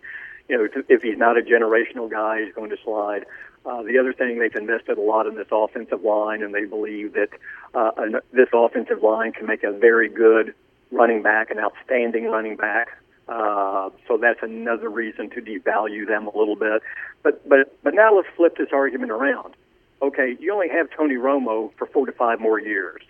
you 0.49 0.57
know, 0.57 0.67
if 0.89 1.03
he's 1.03 1.17
not 1.19 1.37
a 1.37 1.41
generational 1.41 2.09
guy, 2.09 2.43
he's 2.43 2.55
going 2.55 2.71
to 2.71 2.77
slide. 2.83 3.27
Uh, 3.67 3.83
the 3.83 3.99
other 3.99 4.13
thing, 4.13 4.39
they've 4.39 4.55
invested 4.55 4.97
a 4.97 5.01
lot 5.01 5.27
in 5.27 5.35
this 5.35 5.45
offensive 5.51 6.01
line, 6.03 6.41
and 6.41 6.55
they 6.55 6.65
believe 6.65 7.13
that 7.13 7.29
uh, 7.75 7.91
an- 7.97 8.21
this 8.31 8.49
offensive 8.51 9.03
line 9.03 9.31
can 9.31 9.45
make 9.45 9.63
a 9.63 9.71
very 9.71 10.09
good 10.09 10.55
running 10.89 11.21
back, 11.21 11.51
an 11.51 11.59
outstanding 11.59 12.25
running 12.25 12.55
back. 12.55 12.97
Uh, 13.27 13.91
so 14.07 14.17
that's 14.17 14.41
another 14.41 14.89
reason 14.89 15.29
to 15.29 15.39
devalue 15.39 16.07
them 16.07 16.25
a 16.25 16.35
little 16.35 16.55
bit. 16.55 16.81
But 17.21 17.47
but 17.47 17.77
but 17.83 17.93
now 17.93 18.15
let's 18.15 18.29
flip 18.35 18.57
this 18.57 18.69
argument 18.73 19.11
around. 19.11 19.53
Okay, 20.01 20.35
you 20.39 20.51
only 20.51 20.69
have 20.69 20.89
Tony 20.89 21.15
Romo 21.15 21.71
for 21.77 21.85
four 21.85 22.07
to 22.07 22.11
five 22.11 22.39
more 22.39 22.59
years. 22.59 23.03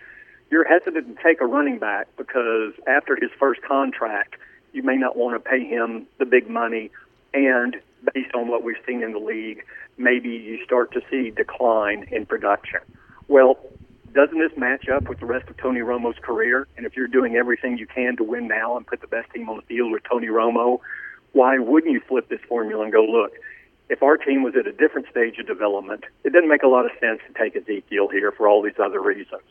You're 0.50 0.66
hesitant 0.66 1.16
to 1.16 1.22
take 1.22 1.40
a 1.40 1.46
running 1.46 1.78
back 1.78 2.08
because 2.16 2.72
after 2.86 3.16
his 3.16 3.30
first 3.38 3.60
contract, 3.62 4.36
you 4.72 4.82
may 4.82 4.96
not 4.96 5.16
want 5.16 5.42
to 5.42 5.50
pay 5.50 5.64
him 5.64 6.06
the 6.18 6.24
big 6.24 6.48
money, 6.48 6.90
and 7.34 7.76
based 8.14 8.34
on 8.34 8.48
what 8.48 8.62
we've 8.62 8.76
seen 8.86 9.02
in 9.02 9.12
the 9.12 9.18
league, 9.18 9.64
maybe 9.96 10.30
you 10.30 10.64
start 10.64 10.92
to 10.92 11.00
see 11.10 11.30
decline 11.30 12.06
in 12.10 12.24
production. 12.24 12.80
Well, 13.28 13.58
doesn't 14.14 14.38
this 14.38 14.56
match 14.56 14.88
up 14.88 15.08
with 15.08 15.20
the 15.20 15.26
rest 15.26 15.48
of 15.48 15.56
Tony 15.58 15.80
Romo's 15.80 16.18
career? 16.22 16.66
And 16.76 16.86
if 16.86 16.96
you're 16.96 17.08
doing 17.08 17.36
everything 17.36 17.76
you 17.76 17.86
can 17.86 18.16
to 18.16 18.24
win 18.24 18.48
now 18.48 18.76
and 18.76 18.86
put 18.86 19.00
the 19.00 19.06
best 19.06 19.30
team 19.32 19.48
on 19.50 19.56
the 19.56 19.62
field 19.62 19.92
with 19.92 20.02
Tony 20.10 20.28
Romo, 20.28 20.80
why 21.32 21.58
wouldn't 21.58 21.92
you 21.92 22.00
flip 22.08 22.28
this 22.28 22.40
formula 22.48 22.84
and 22.84 22.92
go, 22.92 23.04
look, 23.04 23.32
if 23.90 24.02
our 24.02 24.16
team 24.16 24.42
was 24.42 24.54
at 24.56 24.66
a 24.66 24.72
different 24.72 25.08
stage 25.10 25.38
of 25.38 25.46
development, 25.46 26.04
it 26.24 26.32
doesn't 26.32 26.48
make 26.48 26.62
a 26.62 26.68
lot 26.68 26.86
of 26.86 26.92
sense 27.00 27.20
to 27.26 27.38
take 27.38 27.56
Ezekiel 27.56 28.08
here 28.08 28.32
for 28.32 28.48
all 28.48 28.62
these 28.62 28.78
other 28.82 29.00
reasons. 29.00 29.42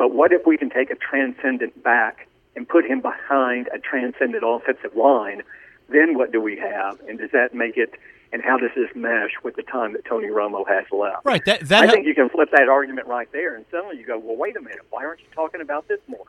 But 0.00 0.14
what 0.14 0.32
if 0.32 0.46
we 0.46 0.56
can 0.56 0.70
take 0.70 0.90
a 0.90 0.94
transcendent 0.94 1.84
back 1.84 2.26
and 2.56 2.66
put 2.66 2.86
him 2.86 3.02
behind 3.02 3.68
a 3.68 3.78
transcendent 3.78 4.42
offensive 4.46 4.96
line? 4.96 5.42
Then 5.90 6.16
what 6.16 6.32
do 6.32 6.40
we 6.40 6.56
have? 6.56 6.98
And 7.06 7.18
does 7.18 7.28
that 7.32 7.52
make 7.52 7.76
it? 7.76 7.92
And 8.32 8.40
how 8.42 8.56
does 8.56 8.70
this 8.74 8.88
mesh 8.94 9.32
with 9.44 9.56
the 9.56 9.62
time 9.62 9.92
that 9.92 10.06
Tony 10.06 10.28
Romo 10.28 10.66
has 10.66 10.86
left? 10.90 11.26
Right. 11.26 11.44
That 11.44 11.68
that 11.68 11.82
I 11.82 11.84
hel- 11.84 11.96
think 11.96 12.06
you 12.06 12.14
can 12.14 12.30
flip 12.30 12.48
that 12.52 12.66
argument 12.66 13.08
right 13.08 13.30
there, 13.30 13.54
and 13.54 13.66
suddenly 13.70 13.98
you 13.98 14.06
go, 14.06 14.16
"Well, 14.18 14.36
wait 14.38 14.56
a 14.56 14.62
minute. 14.62 14.86
Why 14.88 15.04
aren't 15.04 15.20
you 15.20 15.26
talking 15.34 15.60
about 15.60 15.86
this 15.86 16.00
more?" 16.06 16.24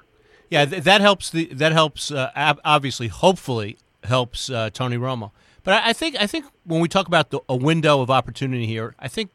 yeah 0.49 0.65
th- 0.65 0.83
that 0.83 0.99
helps 0.99 1.29
the 1.29 1.45
that 1.53 1.71
helps 1.71 2.11
uh, 2.11 2.29
ab- 2.35 2.59
obviously 2.65 3.07
hopefully 3.07 3.77
helps 4.03 4.49
uh, 4.49 4.69
Tony 4.73 4.97
Romo. 4.97 5.31
But 5.63 5.75
I, 5.75 5.91
I 5.91 5.93
think 5.93 6.17
I 6.19 6.27
think 6.27 6.43
when 6.65 6.81
we 6.81 6.89
talk 6.89 7.07
about 7.07 7.29
the, 7.29 7.39
a 7.47 7.55
window 7.55 8.01
of 8.01 8.09
opportunity 8.09 8.65
here, 8.65 8.95
I 8.99 9.07
think 9.07 9.29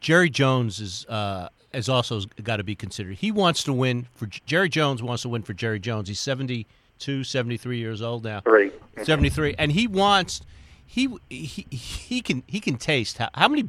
Jerry 0.00 0.30
Jones 0.30 0.78
is 0.78 1.04
uh, 1.06 1.48
is 1.76 1.88
also 1.88 2.22
got 2.42 2.56
to 2.56 2.64
be 2.64 2.74
considered. 2.74 3.16
He 3.16 3.30
wants 3.30 3.62
to 3.64 3.72
win 3.72 4.06
for 4.14 4.26
Jerry 4.26 4.68
Jones 4.68 5.02
wants 5.02 5.22
to 5.22 5.28
win 5.28 5.42
for 5.42 5.52
Jerry 5.52 5.78
Jones. 5.78 6.08
He's 6.08 6.20
72, 6.20 7.24
73 7.24 7.78
years 7.78 8.02
old 8.02 8.24
now. 8.24 8.40
Three. 8.40 8.70
Mm-hmm. 8.70 9.04
73 9.04 9.54
and 9.58 9.72
he 9.72 9.86
wants 9.86 10.40
he 10.86 11.08
he 11.28 11.66
he 11.70 12.20
can 12.20 12.42
he 12.46 12.60
can 12.60 12.76
taste 12.76 13.18
how, 13.18 13.28
how 13.34 13.48
many 13.48 13.64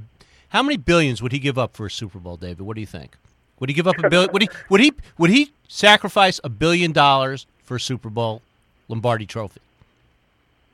how 0.49 0.63
many 0.63 0.77
billions 0.77 1.21
would 1.21 1.31
he 1.31 1.39
give 1.39 1.57
up 1.57 1.75
for 1.75 1.87
a 1.87 1.91
Super 1.91 2.19
Bowl, 2.19 2.37
David? 2.37 2.61
What 2.61 2.75
do 2.75 2.81
you 2.81 2.87
think? 2.87 3.17
Would 3.59 3.69
he 3.69 3.73
give 3.73 3.87
up 3.87 3.97
a 3.97 4.09
billion? 4.09 4.31
Would 4.31 4.43
he 4.43 4.49
would 4.69 4.81
he 4.81 4.93
would 5.17 5.29
he 5.29 5.51
sacrifice 5.67 6.39
a 6.43 6.49
billion 6.49 6.91
dollars 6.91 7.45
for 7.63 7.75
a 7.75 7.79
Super 7.79 8.09
Bowl 8.09 8.41
Lombardi 8.87 9.25
Trophy? 9.25 9.61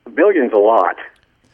A 0.06 0.10
billion's 0.10 0.54
a 0.54 0.58
lot. 0.58 0.98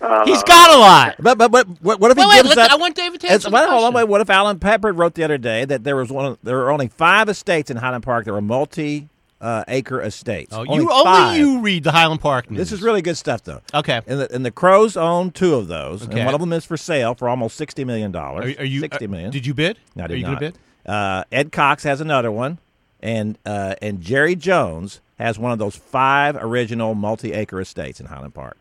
Uh, 0.01 0.25
He's 0.25 0.41
got 0.43 0.73
a 0.75 0.77
lot. 0.79 1.15
But 1.19 1.37
but 1.37 1.51
but 1.51 1.67
what, 1.81 1.99
what 1.99 2.11
if 2.11 2.17
he 2.17 2.23
Wait, 2.23 2.29
wait, 2.29 2.43
gives 2.43 2.55
let- 2.55 2.57
up? 2.57 2.71
I 2.71 2.75
want 2.77 2.95
David 2.95 3.19
to 3.21 3.25
It's- 3.27 3.35
answer 3.35 3.49
the 3.49 3.53
well, 3.53 3.65
hold 3.69 3.73
on, 3.85 3.91
question. 3.91 4.07
wait. 4.07 4.09
What 4.11 4.21
if 4.21 4.29
Alan 4.29 4.59
Peppard 4.59 4.97
wrote 4.97 5.13
the 5.15 5.23
other 5.23 5.37
day 5.37 5.65
that 5.65 5.83
there 5.83 5.95
was 5.95 6.11
one? 6.11 6.37
There 6.43 6.55
were 6.57 6.71
only 6.71 6.87
five 6.87 7.27
estates 7.29 7.69
in 7.69 7.77
Highland 7.77 8.03
Park 8.03 8.25
that 8.25 8.31
were 8.33 8.41
multi 8.41 9.09
uh, 9.41 9.63
acre 9.67 10.01
estates. 10.01 10.53
Oh, 10.53 10.59
only 10.67 10.83
you 10.83 10.91
only 10.91 11.03
five. 11.03 11.37
you 11.37 11.59
read 11.61 11.83
the 11.83 11.91
Highland 11.91 12.21
Park 12.21 12.49
news. 12.49 12.57
This 12.59 12.71
is 12.71 12.81
really 12.81 13.01
good 13.01 13.17
stuff, 13.17 13.43
though. 13.43 13.61
okay. 13.73 14.01
And 14.07 14.19
the, 14.21 14.33
and 14.35 14.45
the 14.45 14.51
Crows 14.51 14.95
own 14.97 15.31
two 15.31 15.55
of 15.55 15.67
those, 15.67 16.03
Okay. 16.03 16.17
and 16.19 16.25
one 16.25 16.33
of 16.35 16.39
them 16.41 16.53
is 16.53 16.65
for 16.65 16.77
sale 16.77 17.13
for 17.15 17.27
almost 17.29 17.55
sixty 17.57 17.83
million 17.85 18.11
dollars. 18.11 18.55
Are, 18.57 18.61
are 18.61 18.65
you 18.65 18.79
sixty 18.81 19.05
uh. 19.05 19.29
Did 19.31 19.45
you 19.45 19.53
bid? 19.53 19.77
No, 19.95 20.03
I 20.03 20.07
Are 20.07 20.15
you 20.15 20.23
not. 20.23 20.39
gonna 20.39 20.39
bid? 20.39 20.57
Uh, 20.85 21.23
Ed 21.31 21.51
Cox 21.51 21.83
has 21.83 21.99
another 22.01 22.31
one, 22.31 22.57
and 23.01 23.37
uh, 23.45 23.75
and 23.81 24.01
Jerry 24.01 24.35
Jones 24.35 25.01
has 25.17 25.37
one 25.37 25.51
of 25.51 25.59
those 25.59 25.75
five 25.75 26.37
original 26.37 26.95
multi-acre 26.95 27.59
estates 27.59 27.99
in 27.99 28.05
Highland 28.05 28.33
Park. 28.33 28.57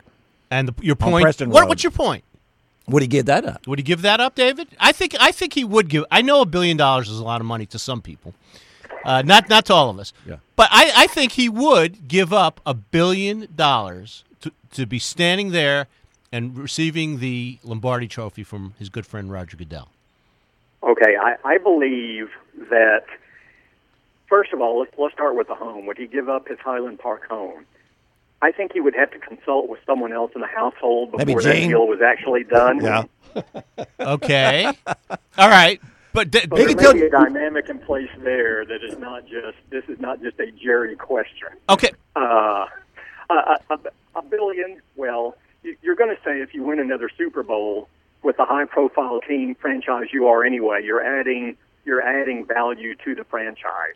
And 0.51 0.69
the, 0.69 0.75
your 0.85 0.97
On 1.01 1.11
point. 1.11 1.23
Preston 1.23 1.51
what, 1.51 1.63
Road. 1.63 1.69
what's 1.69 1.83
your 1.83 1.91
point? 1.91 2.25
Would 2.89 3.03
he 3.03 3.09
give 3.09 3.27
that 3.27 3.45
up? 3.45 3.67
Would 3.67 3.79
he 3.79 3.83
give 3.83 4.03
that 4.03 4.19
up, 4.21 4.35
David? 4.35 4.69
I 4.81 4.93
think 4.93 5.15
I 5.21 5.31
think 5.31 5.53
he 5.53 5.65
would 5.65 5.89
give. 5.89 6.05
I 6.11 6.23
know 6.23 6.41
a 6.41 6.47
billion 6.47 6.77
dollars 6.77 7.09
is 7.09 7.19
a 7.19 7.25
lot 7.25 7.41
of 7.41 7.47
money 7.47 7.67
to 7.67 7.79
some 7.79 8.01
people, 8.01 8.35
uh, 9.05 9.23
not 9.23 9.49
not 9.51 9.67
to 9.67 9.75
all 9.75 9.91
of 9.91 9.99
us. 9.99 10.13
Yeah. 10.27 10.37
But 10.57 10.69
I, 10.73 10.93
I 10.97 11.07
think 11.07 11.33
he 11.33 11.49
would 11.51 12.09
give 12.09 12.33
up 12.33 12.61
a 12.65 12.73
billion 12.73 13.47
dollars 13.55 14.25
to 14.41 14.53
to 14.73 14.87
be 14.87 14.99
standing 14.99 15.51
there 15.51 15.87
and 16.33 16.57
receiving 16.57 17.21
the 17.21 17.59
Lombardi 17.63 18.09
Trophy 18.09 18.43
from 18.43 18.75
his 18.79 18.89
good 18.89 19.07
friend 19.07 19.31
Roger 19.31 19.57
Goodell. 19.57 19.89
Okay, 20.83 21.17
I, 21.21 21.37
I 21.45 21.59
believe 21.59 22.31
that 22.71 23.05
first 24.29 24.53
of 24.53 24.61
all, 24.63 24.79
let's 24.81 24.93
let's 24.97 25.13
start 25.13 25.35
with 25.35 25.49
the 25.49 25.55
home. 25.55 25.85
Would 25.87 25.99
he 25.99 26.07
give 26.07 26.29
up 26.29 26.49
his 26.49 26.59
Highland 26.59 27.01
Park 27.01 27.29
home? 27.29 27.67
I 28.41 28.53
think 28.53 28.73
he 28.73 28.81
would 28.81 28.95
have 28.95 29.11
to 29.11 29.19
consult 29.19 29.69
with 29.69 29.81
someone 29.87 30.13
else 30.13 30.31
in 30.35 30.41
the 30.41 30.47
household 30.47 31.13
before 31.13 31.43
that 31.43 31.55
deal 31.69 31.87
was 31.89 32.01
actually 32.01 32.45
done. 32.45 32.81
Yeah. 32.83 33.05
Okay, 34.01 34.65
all 35.37 35.49
right, 35.49 35.81
but 36.13 36.31
d- 36.31 36.47
But 36.49 36.59
He 36.61 36.65
there 36.65 36.69
could 36.69 36.77
may 36.79 36.83
tell- 36.83 36.93
be 36.95 37.03
a 37.03 37.11
dynamic 37.11 37.69
in 37.69 37.79
place 37.79 38.09
there 38.19 38.65
that 38.65 38.83
is 38.83 38.99
not 38.99 39.27
just 39.27 39.57
this 39.71 39.85
is 39.89 40.01
not 40.01 40.23
just 40.23 40.39
a 40.41 40.51
Jerry 40.53 40.97
question. 40.97 41.49
okay, 41.69 41.91
Uh, 42.17 42.67
a, 43.31 43.35
a, 43.71 43.79
a 44.17 44.23
billion. 44.23 44.81
Well, 44.97 45.37
you- 45.63 45.77
you're 45.83 45.95
going 45.97 46.15
to 46.15 46.21
say 46.25 46.41
if 46.41 46.55
you 46.55 46.63
win 46.63 46.79
another 46.81 47.09
Super 47.17 47.43
Bowl 47.43 47.89
with 48.23 48.37
the 48.37 48.45
high-profile 48.45 49.21
team 49.29 49.55
franchise 49.57 50.07
you 50.13 50.27
are 50.29 50.43
anyway, 50.45 50.83
you're 50.85 51.03
adding 51.05 51.57
you're 51.85 52.03
adding 52.03 52.45
value 52.47 52.95
to 53.05 53.15
the 53.15 53.25
franchise. 53.25 53.95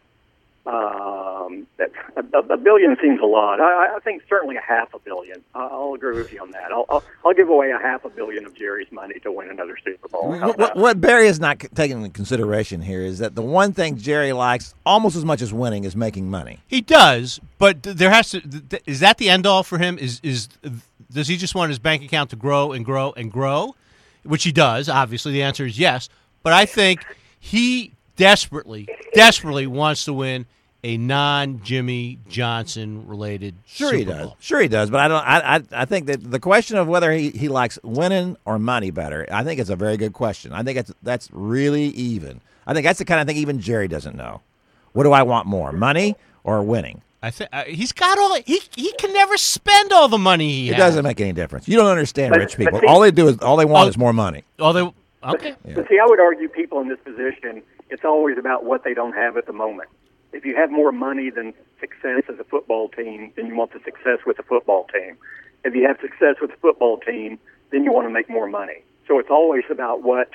Um, 1.53 1.67
that, 1.79 1.91
a, 2.17 2.39
a 2.53 2.57
billion 2.57 2.97
seems 3.01 3.21
a 3.21 3.27
lot. 3.27 3.61
I, 3.61 3.97
I 3.97 4.01
think 4.01 4.23
certainly 4.29 4.57
a 4.57 4.61
half 4.61 4.93
a 4.95 4.99
billion. 4.99 5.43
I- 5.55 5.61
I'll 5.67 5.95
agree 5.95 6.17
with 6.17 6.33
you 6.33 6.41
on 6.43 6.51
that. 6.53 6.71
I'll, 6.73 6.85
I'll, 6.89 7.03
I'll 7.25 7.35
give 7.35 7.49
away 7.49 7.71
a 7.71 7.79
half 7.79 8.05
a 8.05 8.09
billion 8.11 8.45
of 8.47 8.55
Jerry's 8.55 8.91
money 8.93 9.19
to 9.21 9.33
win 9.33 9.51
another 9.51 9.77
Super 9.85 10.09
Bowl. 10.09 10.31
What, 10.31 10.59
what, 10.59 10.77
what 10.77 11.01
Barry 11.01 11.27
is 11.27 11.41
not 11.41 11.59
taking 11.75 11.99
into 11.99 12.11
consideration 12.11 12.83
here 12.83 13.01
is 13.03 13.19
that 13.19 13.35
the 13.35 13.43
one 13.43 13.73
thing 13.73 13.97
Jerry 13.97 14.33
likes 14.33 14.75
almost 14.87 15.17
as 15.17 15.25
much 15.25 15.43
as 15.43 15.53
winning 15.53 15.85
is 15.85 15.95
making 15.97 16.31
money. 16.31 16.61
he 16.67 16.81
does. 16.81 17.41
But 17.59 17.83
there 17.83 18.11
has 18.11 18.31
to. 18.31 18.41
Th- 18.41 18.69
th- 18.69 18.83
is 18.87 19.01
that 19.01 19.19
the 19.19 19.29
end 19.31 19.47
all 19.47 19.63
for 19.63 19.79
him? 19.79 19.99
Is 19.99 20.21
is 20.25 20.49
does 21.13 21.29
he 21.29 21.37
just 21.37 21.55
want 21.55 21.69
his 21.71 21.79
bank 21.79 22.03
account 22.03 22.31
to 22.31 22.37
grow 22.37 22.73
and 22.73 22.85
grow 22.85 23.13
and 23.17 23.31
grow? 23.31 23.75
Which 24.25 24.45
he 24.45 24.51
does. 24.53 24.89
Obviously, 24.89 25.33
the 25.33 25.43
answer 25.43 25.65
is 25.67 25.79
yes. 25.79 26.09
But 26.43 26.53
I 26.53 26.67
think 26.67 27.05
he 27.39 27.93
desperately, 28.17 28.89
desperately 29.15 29.67
wants 29.67 30.05
to 30.07 30.13
win 30.13 30.47
a 30.85 30.97
non 30.97 31.63
Jimmy 31.63 32.19
Johnson 32.29 33.07
related. 33.07 33.55
Sure 33.67 33.89
Super 33.91 33.99
he 33.99 34.05
does. 34.05 34.27
Bowl. 34.27 34.37
Sure 34.41 34.61
he 34.61 34.69
does. 34.69 34.91
But 34.91 35.01
I 35.01 35.09
don't. 35.09 35.25
I, 35.27 35.57
I 35.57 35.83
I 35.83 35.85
think 35.85 36.07
that 36.07 36.31
the 36.31 36.41
question 36.41 36.77
of 36.77 36.89
whether 36.89 37.13
he, 37.13 37.31
he 37.31 37.49
likes 37.49 37.79
winning 37.83 38.37
or 38.45 38.59
money 38.59 38.91
better, 38.91 39.27
I 39.31 39.45
think 39.45 39.61
it's 39.61 39.71
a 39.71 39.77
very 39.77 39.97
good 39.97 40.13
question. 40.13 40.53
I 40.53 40.63
think 40.63 40.79
it's 40.79 40.93
that's 41.03 41.29
really 41.33 41.85
even. 41.85 42.41
I 42.67 42.75
think 42.75 42.85
that's 42.85 42.99
the 42.99 43.05
kind 43.05 43.21
of 43.21 43.27
thing 43.27 43.37
even 43.37 43.61
Jerry 43.61 43.89
doesn't 43.89 44.17
know. 44.17 44.41
What 44.93 45.05
do 45.05 45.13
I 45.13 45.23
want 45.23 45.47
more, 45.47 45.73
money 45.73 46.17
or 46.45 46.63
winning? 46.63 47.03
I 47.25 47.31
think 47.31 47.51
uh, 47.53 47.63
he's 47.65 47.93
got 47.93 48.19
all. 48.19 48.35
He 48.45 48.61
he 48.77 48.93
can 48.95 49.13
never 49.13 49.37
spend 49.37 49.93
all 49.93 50.09
the 50.09 50.19
money 50.19 50.51
he 50.51 50.69
It 50.71 50.75
has. 50.75 50.79
doesn't 50.79 51.05
make 51.05 51.21
any 51.21 51.33
difference. 51.33 51.69
You 51.69 51.77
don't 51.77 51.87
understand 51.91 52.33
But- 52.33 52.41
rich 52.41 52.57
people. 52.57 52.81
see- 52.81 52.87
all 52.87 52.99
they 53.01 53.13
do 53.13 53.29
is 53.29 53.39
all 53.39 53.57
they 53.57 53.65
want 53.65 53.87
Oh. 53.87 53.89
is 53.91 53.97
more 53.97 54.13
money. 54.13 54.43
Although, 54.59 54.95
okay, 55.23 55.55
But 55.65 55.89
see, 55.89 55.99
I 56.01 56.07
would 56.07 56.19
argue 56.21 56.49
people 56.49 56.81
in 56.81 56.89
this 56.89 56.99
position, 57.05 57.63
it's 57.91 58.05
always 58.05 58.37
about 58.39 58.65
what 58.65 58.83
they 58.83 58.93
don't 58.95 59.13
have 59.13 59.37
at 59.37 59.47
the 59.47 59.53
moment. 59.53 59.89
If 60.33 60.45
you 60.45 60.57
have 60.57 60.71
more 60.71 60.93
money 60.93 61.31
than 61.31 61.55
success 61.81 62.23
as 62.29 62.39
a 62.39 62.45
football 62.45 62.89
team, 62.89 63.33
then 63.37 63.47
you 63.47 63.55
want 63.55 63.73
the 63.73 63.81
success 63.85 64.19
with 64.27 64.37
the 64.37 64.43
football 64.43 64.87
team. 64.93 65.17
If 65.65 65.75
you 65.75 65.87
have 65.87 65.99
success 66.01 66.37
with 66.41 66.51
the 66.51 66.57
football 66.57 66.99
team, 66.99 67.39
then 67.71 67.85
you 67.85 67.93
want 67.93 68.07
to 68.07 68.11
make 68.13 68.29
more 68.29 68.49
money. 68.49 68.83
So 69.07 69.19
it's 69.19 69.31
always 69.31 69.65
about 69.71 70.03
what 70.03 70.31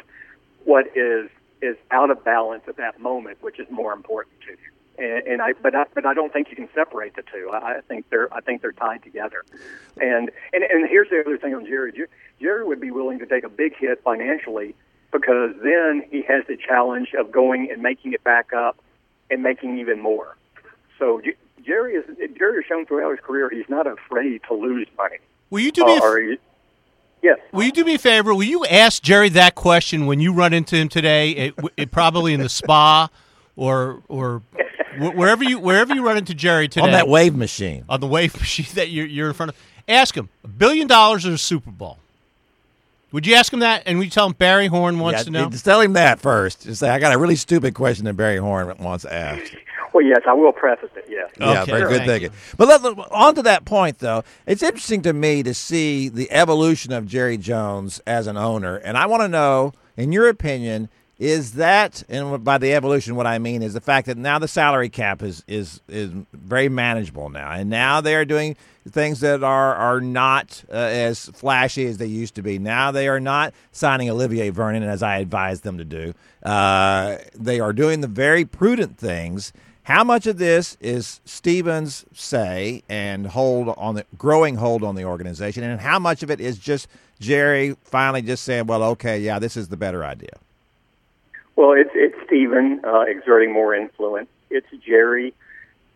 what 0.65 0.85
is 0.95 1.29
is 1.61 1.77
out 1.91 2.11
of 2.11 2.23
balance 2.23 2.63
at 2.67 2.77
that 2.77 2.99
moment, 2.99 3.37
which 3.41 3.59
is 3.59 3.67
more 3.71 3.93
important 3.93 4.35
to 4.41 4.51
you. 4.51 4.57
And, 4.99 5.27
and 5.27 5.41
I, 5.41 5.53
but 5.53 5.75
I, 5.75 5.85
but 5.93 6.05
I 6.05 6.13
don't 6.13 6.31
think 6.31 6.49
you 6.49 6.55
can 6.55 6.69
separate 6.73 7.15
the 7.15 7.23
two. 7.23 7.49
I, 7.51 7.77
I 7.77 7.81
think 7.81 8.09
they're, 8.09 8.31
I 8.33 8.41
think 8.41 8.61
they're 8.61 8.71
tied 8.71 9.03
together. 9.03 9.43
And, 9.99 10.31
and 10.53 10.63
and 10.63 10.89
here's 10.89 11.09
the 11.09 11.21
other 11.21 11.37
thing 11.37 11.55
on 11.55 11.65
Jerry. 11.65 11.93
Jerry 12.39 12.65
would 12.65 12.81
be 12.81 12.91
willing 12.91 13.19
to 13.19 13.25
take 13.25 13.43
a 13.43 13.49
big 13.49 13.75
hit 13.75 14.01
financially 14.03 14.75
because 15.11 15.55
then 15.63 16.03
he 16.11 16.21
has 16.23 16.45
the 16.47 16.57
challenge 16.57 17.13
of 17.17 17.31
going 17.31 17.71
and 17.71 17.81
making 17.81 18.13
it 18.13 18.23
back 18.23 18.53
up 18.53 18.77
and 19.29 19.43
making 19.43 19.77
even 19.79 19.99
more. 19.99 20.35
So 20.99 21.21
Jerry 21.65 21.93
is 21.95 22.05
Jerry 22.37 22.55
has 22.57 22.65
shown 22.65 22.85
throughout 22.85 23.11
his 23.11 23.19
career 23.19 23.49
he's 23.49 23.69
not 23.69 23.85
afraid 23.87 24.41
to 24.47 24.53
lose 24.53 24.87
money. 24.97 25.17
will 25.49 25.59
you 25.59 25.71
do 25.71 25.85
me? 25.85 25.97
a- 25.97 25.99
uh, 26.01 26.05
Or 26.05 26.19
he- 26.19 26.37
yes, 27.21 27.37
Will 27.51 27.63
you 27.63 27.71
do 27.71 27.83
me 27.85 27.95
a 27.95 27.99
favor? 27.99 28.33
Will 28.33 28.43
you 28.43 28.65
ask 28.65 29.01
Jerry 29.03 29.29
that 29.29 29.55
question 29.55 30.05
when 30.05 30.19
you 30.19 30.33
run 30.33 30.53
into 30.53 30.75
him 30.75 30.87
today? 30.89 31.35
Eh, 31.35 31.45
it, 31.47 31.53
it, 31.57 31.71
eh, 31.77 31.85
probably 31.91 32.33
in 32.33 32.39
the 32.41 32.49
spa, 32.49 33.09
or 33.55 34.01
or 34.07 34.41
wherever 34.99 35.43
you 35.43 35.59
wherever 35.59 35.93
you 35.93 36.05
run 36.05 36.17
into 36.17 36.33
Jerry 36.33 36.67
today 36.67 36.85
On 36.85 36.91
that 36.91 37.07
wave 37.07 37.35
machine. 37.35 37.83
on 37.89 37.99
the 37.99 38.07
wave 38.07 38.33
machine 38.39 38.65
that 38.75 38.89
you're, 38.89 39.05
you're 39.05 39.27
in 39.27 39.33
front 39.33 39.49
of. 39.51 39.57
Ask 39.89 40.15
him 40.15 40.29
a 40.43 40.47
billion 40.47 40.87
dollars 40.87 41.25
or 41.25 41.33
a 41.33 41.37
Super 41.37 41.71
Bowl. 41.71 41.97
Would 43.17 43.25
you 43.25 43.33
ask 43.33 43.51
him 43.51 43.61
that? 43.61 43.81
And 43.87 43.97
we 43.97 44.11
tell 44.11 44.27
him 44.27 44.33
Barry 44.33 44.67
Horn 44.67 44.99
wants 44.99 45.21
Yeah, 45.21 45.23
to 45.23 45.31
know? 45.31 45.49
Just 45.49 45.65
tell 45.65 45.81
him 45.81 45.93
that 45.93 46.19
first. 46.19 46.61
Just 46.65 46.81
say 46.81 46.89
I 46.91 46.99
got 46.99 47.15
a 47.15 47.17
really 47.17 47.35
stupid 47.35 47.73
question 47.73 48.05
that 48.05 48.13
Barry 48.13 48.37
Horn 48.37 48.71
wants 48.77 49.05
asked. 49.05 49.55
Well, 49.91 50.05
yes, 50.05 50.21
I 50.27 50.33
will 50.33 50.51
preface 50.51 50.91
it. 50.95 51.05
Yes. 51.09 51.31
Yeah, 51.39 51.63
Okay, 51.63 51.71
very 51.71 51.81
good 51.89 51.97
thank 52.05 52.09
thinking. 52.09 52.31
But 52.57 52.67
let, 52.67 52.83
let- 52.83 53.11
on 53.11 53.33
to 53.33 53.41
that 53.41 53.65
point, 53.65 53.97
though, 53.97 54.23
it's 54.45 54.61
interesting 54.61 55.01
to 55.01 55.13
me 55.13 55.41
to 55.41 55.55
see 55.55 56.09
the 56.09 56.31
evolution 56.31 56.93
of 56.93 57.07
Jerry 57.07 57.37
Jones 57.37 57.99
as 58.05 58.27
an 58.27 58.37
owner, 58.37 58.75
and 58.75 58.95
I 58.99 59.07
want 59.07 59.23
to 59.23 59.27
know, 59.27 59.73
in 59.95 60.11
your 60.11 60.29
opinion, 60.29 60.87
is 61.17 61.53
that, 61.53 62.03
and 62.09 62.43
by 62.43 62.59
the 62.59 62.71
evolution, 62.75 63.15
what 63.15 63.25
I 63.25 63.39
mean 63.39 63.63
is 63.63 63.73
the 63.73 63.81
fact 63.81 64.05
that 64.05 64.17
now 64.17 64.37
the 64.37 64.47
salary 64.47 64.89
cap 64.89 65.23
is 65.23 65.43
is 65.47 65.81
is 65.87 66.11
very 66.33 66.69
manageable 66.69 67.29
now, 67.29 67.49
and 67.51 67.67
now 67.67 67.99
they 67.99 68.13
are 68.13 68.25
doing 68.25 68.55
things 68.89 69.19
that 69.21 69.43
are 69.43 69.75
are 69.75 70.01
not 70.01 70.63
uh, 70.69 70.75
as 70.75 71.25
flashy 71.27 71.85
as 71.85 71.97
they 71.97 72.05
used 72.05 72.35
to 72.35 72.41
be. 72.41 72.59
Now 72.59 72.91
they 72.91 73.07
are 73.07 73.19
not 73.19 73.53
signing 73.71 74.09
Olivier 74.09 74.49
Vernon 74.49 74.83
as 74.83 75.03
I 75.03 75.17
advised 75.17 75.63
them 75.63 75.77
to 75.77 75.85
do. 75.85 76.13
Uh, 76.43 77.17
they 77.35 77.59
are 77.59 77.73
doing 77.73 78.01
the 78.01 78.07
very 78.07 78.45
prudent 78.45 78.97
things. 78.97 79.53
How 79.83 80.03
much 80.03 80.27
of 80.27 80.37
this 80.37 80.77
is 80.81 81.21
Stephen's 81.23 82.05
say 82.13 82.83
and 82.89 83.27
hold 83.27 83.73
on 83.77 83.95
the 83.95 84.05
growing 84.17 84.55
hold 84.55 84.83
on 84.83 84.95
the 84.95 85.05
organization, 85.05 85.63
and 85.63 85.79
how 85.79 85.99
much 85.99 86.23
of 86.23 86.29
it 86.29 86.41
is 86.41 86.57
just 86.57 86.87
Jerry 87.19 87.75
finally 87.83 88.21
just 88.21 88.43
saying, 88.43 88.67
"Well, 88.67 88.83
okay, 88.83 89.19
yeah, 89.19 89.39
this 89.39 89.55
is 89.55 89.69
the 89.69 89.77
better 89.77 90.03
idea." 90.03 90.37
Well, 91.55 91.71
it's 91.71 91.91
it's 91.93 92.15
Stephen 92.25 92.81
uh, 92.83 93.01
exerting 93.01 93.51
more 93.51 93.73
influence. 93.73 94.29
It's 94.49 94.67
Jerry 94.85 95.33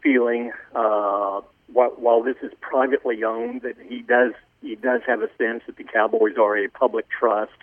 feeling 0.02 0.52
uh, 0.74 1.42
while, 1.74 1.92
while 1.92 2.24
this 2.24 2.38
is 2.42 2.52
privately 2.60 3.24
owned 3.24 3.62
that 3.62 3.76
he 3.88 4.02
does 4.02 4.34
he 4.62 4.76
does 4.76 5.02
have 5.08 5.24
a 5.24 5.30
sense 5.38 5.64
that 5.66 5.78
the 5.78 5.84
Cowboys 5.84 6.38
are 6.38 6.56
a 6.56 6.68
public 6.70 7.10
trust, 7.10 7.58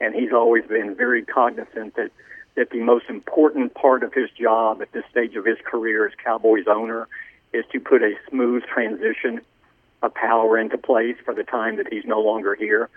and 0.00 0.14
he's 0.14 0.32
always 0.32 0.64
been 0.64 0.94
very 0.94 1.24
cognizant 1.24 1.96
that 1.96 2.10
that 2.54 2.70
the 2.70 2.80
most 2.80 3.06
important 3.08 3.74
part 3.74 4.02
of 4.02 4.12
his 4.14 4.30
job 4.30 4.80
at 4.80 4.90
this 4.92 5.04
stage 5.10 5.36
of 5.36 5.44
his 5.44 5.58
career 5.64 6.06
as 6.06 6.12
Cowboys 6.22 6.64
owner 6.66 7.06
is 7.52 7.64
to 7.72 7.80
put 7.80 8.02
a 8.02 8.14
smooth 8.30 8.62
transition 8.64 9.40
of 10.02 10.14
power 10.14 10.58
into 10.58 10.78
place 10.78 11.16
for 11.24 11.34
the 11.34 11.44
time 11.44 11.76
that 11.76 11.92
he's 11.92 12.04
no 12.04 12.20
longer 12.20 12.54
here. 12.54 12.88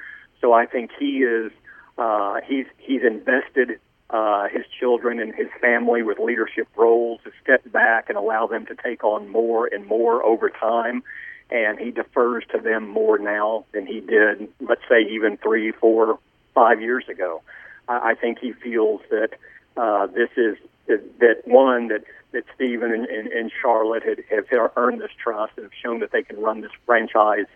So 0.42 0.54
I 0.54 0.66
think 0.66 0.92
he 0.98 1.24
is 1.24 1.52
uh, 1.98 2.40
he's 2.48 2.66
he's 2.78 3.02
invested 3.04 3.80
uh, 4.10 4.48
his 4.50 4.66
children 4.80 5.20
and 5.20 5.34
his 5.36 5.48
family 5.62 6.02
with 6.02 6.20
leadership 6.20 6.68
roles 6.76 7.20
to 7.24 7.32
step 7.44 7.62
back 7.72 8.10
and 8.10 8.18
allow 8.18 8.48
them 8.48 8.66
to 8.66 8.76
take 8.76 9.04
on 9.04 9.30
more 9.30 9.68
and 9.68 9.86
more 9.86 10.24
over 10.24 10.50
time. 10.50 11.04
And 11.52 11.80
he 11.80 11.92
defers 11.92 12.44
to 12.52 12.60
them 12.60 12.88
more 12.88 13.18
now 13.18 13.66
than 13.72 13.86
he 13.86 14.00
did, 14.02 14.50
let's 14.62 14.82
say, 14.90 15.02
even 15.12 15.38
three, 15.38 15.72
four, 15.72 16.20
five 16.54 16.82
years 16.82 17.08
ago. 17.10 17.42
I, 17.88 18.12
I 18.12 18.16
think 18.16 18.40
he 18.40 18.54
feels 18.54 19.02
that 19.10 19.30
uh, 19.78 20.08
this 20.08 20.30
is 20.38 20.58
that, 20.88 21.42
one 21.46 21.88
that 21.90 22.04
that 22.32 22.44
Stephen 22.54 22.92
and, 22.92 23.06
and, 23.06 23.28
and 23.28 23.52
Charlotte 23.62 24.04
had, 24.04 24.24
have 24.30 24.72
earned 24.76 25.02
this 25.02 25.12
trust 25.22 25.54
and 25.58 25.64
have 25.64 25.74
shown 25.82 26.00
that 26.02 26.12
they 26.12 26.22
can 26.22 26.40
run 26.40 26.62
this 26.62 26.72
franchise 26.86 27.48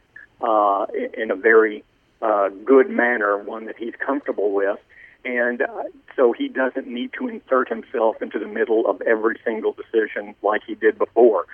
uh, 0.41 0.87
in 1.13 1.29
a 1.29 1.35
very 1.35 1.83
uh, 2.23 2.49
good 2.65 2.89
manner, 2.89 3.37
one 3.37 3.65
that 3.65 3.75
he's 3.77 3.93
comfortable 4.03 4.51
with. 4.51 4.79
And 5.25 5.61
uh, 5.61 5.83
so 6.15 6.33
he 6.33 6.47
doesn't 6.49 6.87
need 6.87 7.11
to 7.13 7.27
insert 7.27 7.69
himself 7.69 8.21
into 8.21 8.39
the 8.39 8.47
middle 8.47 8.85
of 8.87 9.01
every 9.01 9.39
single 9.43 9.73
decision 9.73 10.35
like 10.41 10.63
he 10.65 10.75
did 10.75 10.97
before. 10.97 11.45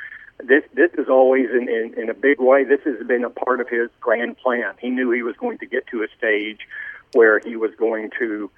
This 0.42 0.64
this 0.74 0.92
is 0.98 1.08
always 1.10 1.50
in, 1.52 1.68
in, 1.70 1.94
in 1.98 2.10
a 2.10 2.14
big 2.14 2.40
way. 2.40 2.64
This 2.64 2.80
has 2.86 3.06
been 3.06 3.24
a 3.24 3.30
part 3.30 3.60
of 3.60 3.70
his 3.70 3.90
grand 4.00 4.38
plan. 4.38 4.74
He 4.80 4.90
knew 4.90 5.12
he 5.12 5.22
was 5.22 5.36
going 5.36 5.58
to 5.60 5.66
get 5.66 5.86
to 5.88 6.02
a 6.02 6.08
stage 6.18 6.62
where 7.14 7.40
he 7.40 7.56
was 7.56 7.72
going 7.78 8.10
to. 8.20 8.50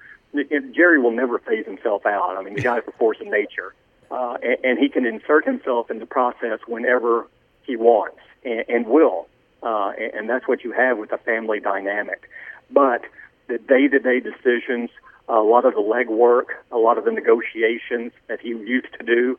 Jerry 0.74 0.98
will 0.98 1.10
never 1.10 1.38
phase 1.38 1.66
himself 1.66 2.06
out. 2.06 2.36
I 2.38 2.42
mean, 2.42 2.54
the 2.54 2.62
guy's 2.62 2.84
a 2.86 2.92
force 2.92 3.18
of 3.20 3.26
nature, 3.26 3.74
uh, 4.10 4.38
and, 4.42 4.56
and 4.64 4.78
he 4.78 4.88
can 4.88 5.04
insert 5.04 5.44
himself 5.44 5.90
in 5.90 5.98
the 5.98 6.06
process 6.06 6.60
whenever 6.66 7.28
he 7.64 7.76
wants 7.76 8.18
and, 8.44 8.64
and 8.68 8.86
will. 8.86 9.28
Uh, 9.62 9.92
and, 9.98 10.14
and 10.14 10.30
that's 10.30 10.48
what 10.48 10.64
you 10.64 10.72
have 10.72 10.96
with 10.98 11.12
a 11.12 11.18
family 11.18 11.60
dynamic. 11.60 12.30
But 12.70 13.02
the 13.52 13.58
day-to-day 13.58 14.20
decisions, 14.20 14.88
a 15.28 15.40
lot 15.40 15.64
of 15.66 15.74
the 15.74 15.80
legwork, 15.80 16.46
a 16.70 16.78
lot 16.78 16.96
of 16.96 17.04
the 17.04 17.10
negotiations 17.12 18.12
that 18.28 18.40
he 18.40 18.48
used 18.48 18.88
to 18.98 19.04
do, 19.04 19.38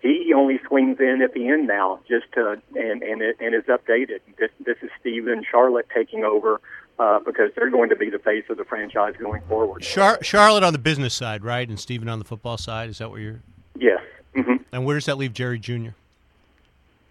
he 0.00 0.32
only 0.34 0.60
swings 0.66 0.98
in 1.00 1.20
at 1.22 1.34
the 1.34 1.48
end 1.48 1.66
now, 1.66 1.98
just 2.08 2.26
to 2.34 2.62
and 2.76 3.02
and 3.02 3.20
it, 3.20 3.36
and 3.40 3.54
is 3.54 3.64
updated. 3.64 4.20
This 4.38 4.50
this 4.64 4.76
is 4.82 4.90
Steve 5.00 5.26
and 5.26 5.44
Charlotte 5.50 5.88
taking 5.92 6.24
over 6.24 6.60
uh, 6.98 7.18
because 7.18 7.50
they're 7.54 7.70
going 7.70 7.90
to 7.90 7.96
be 7.96 8.08
the 8.08 8.18
face 8.20 8.44
of 8.48 8.56
the 8.56 8.64
franchise 8.64 9.14
going 9.18 9.42
forward. 9.48 9.82
Char- 9.82 10.22
Charlotte 10.22 10.62
on 10.62 10.72
the 10.72 10.78
business 10.78 11.12
side, 11.12 11.44
right, 11.44 11.68
and 11.68 11.78
Stephen 11.78 12.08
on 12.08 12.18
the 12.18 12.24
football 12.24 12.56
side. 12.56 12.88
Is 12.88 12.98
that 12.98 13.10
where 13.10 13.20
you're? 13.20 13.40
Yes, 13.78 14.00
hmm 14.34 14.56
And 14.72 14.86
where 14.86 14.96
does 14.96 15.06
that 15.06 15.18
leave 15.18 15.32
Jerry 15.34 15.58
Jr. 15.58 15.90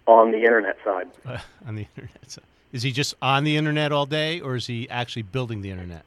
on 0.07 0.31
the 0.31 0.39
internet 0.39 0.77
side. 0.83 1.09
Uh, 1.25 1.37
on 1.67 1.75
the 1.75 1.85
internet? 1.95 2.31
side? 2.31 2.43
Is 2.71 2.81
he 2.83 2.91
just 2.91 3.13
on 3.21 3.43
the 3.43 3.55
internet 3.57 3.91
all 3.91 4.05
day, 4.07 4.39
or 4.39 4.55
is 4.55 4.65
he 4.67 4.89
actually 4.89 5.23
building 5.23 5.61
the 5.61 5.69
internet? 5.71 6.05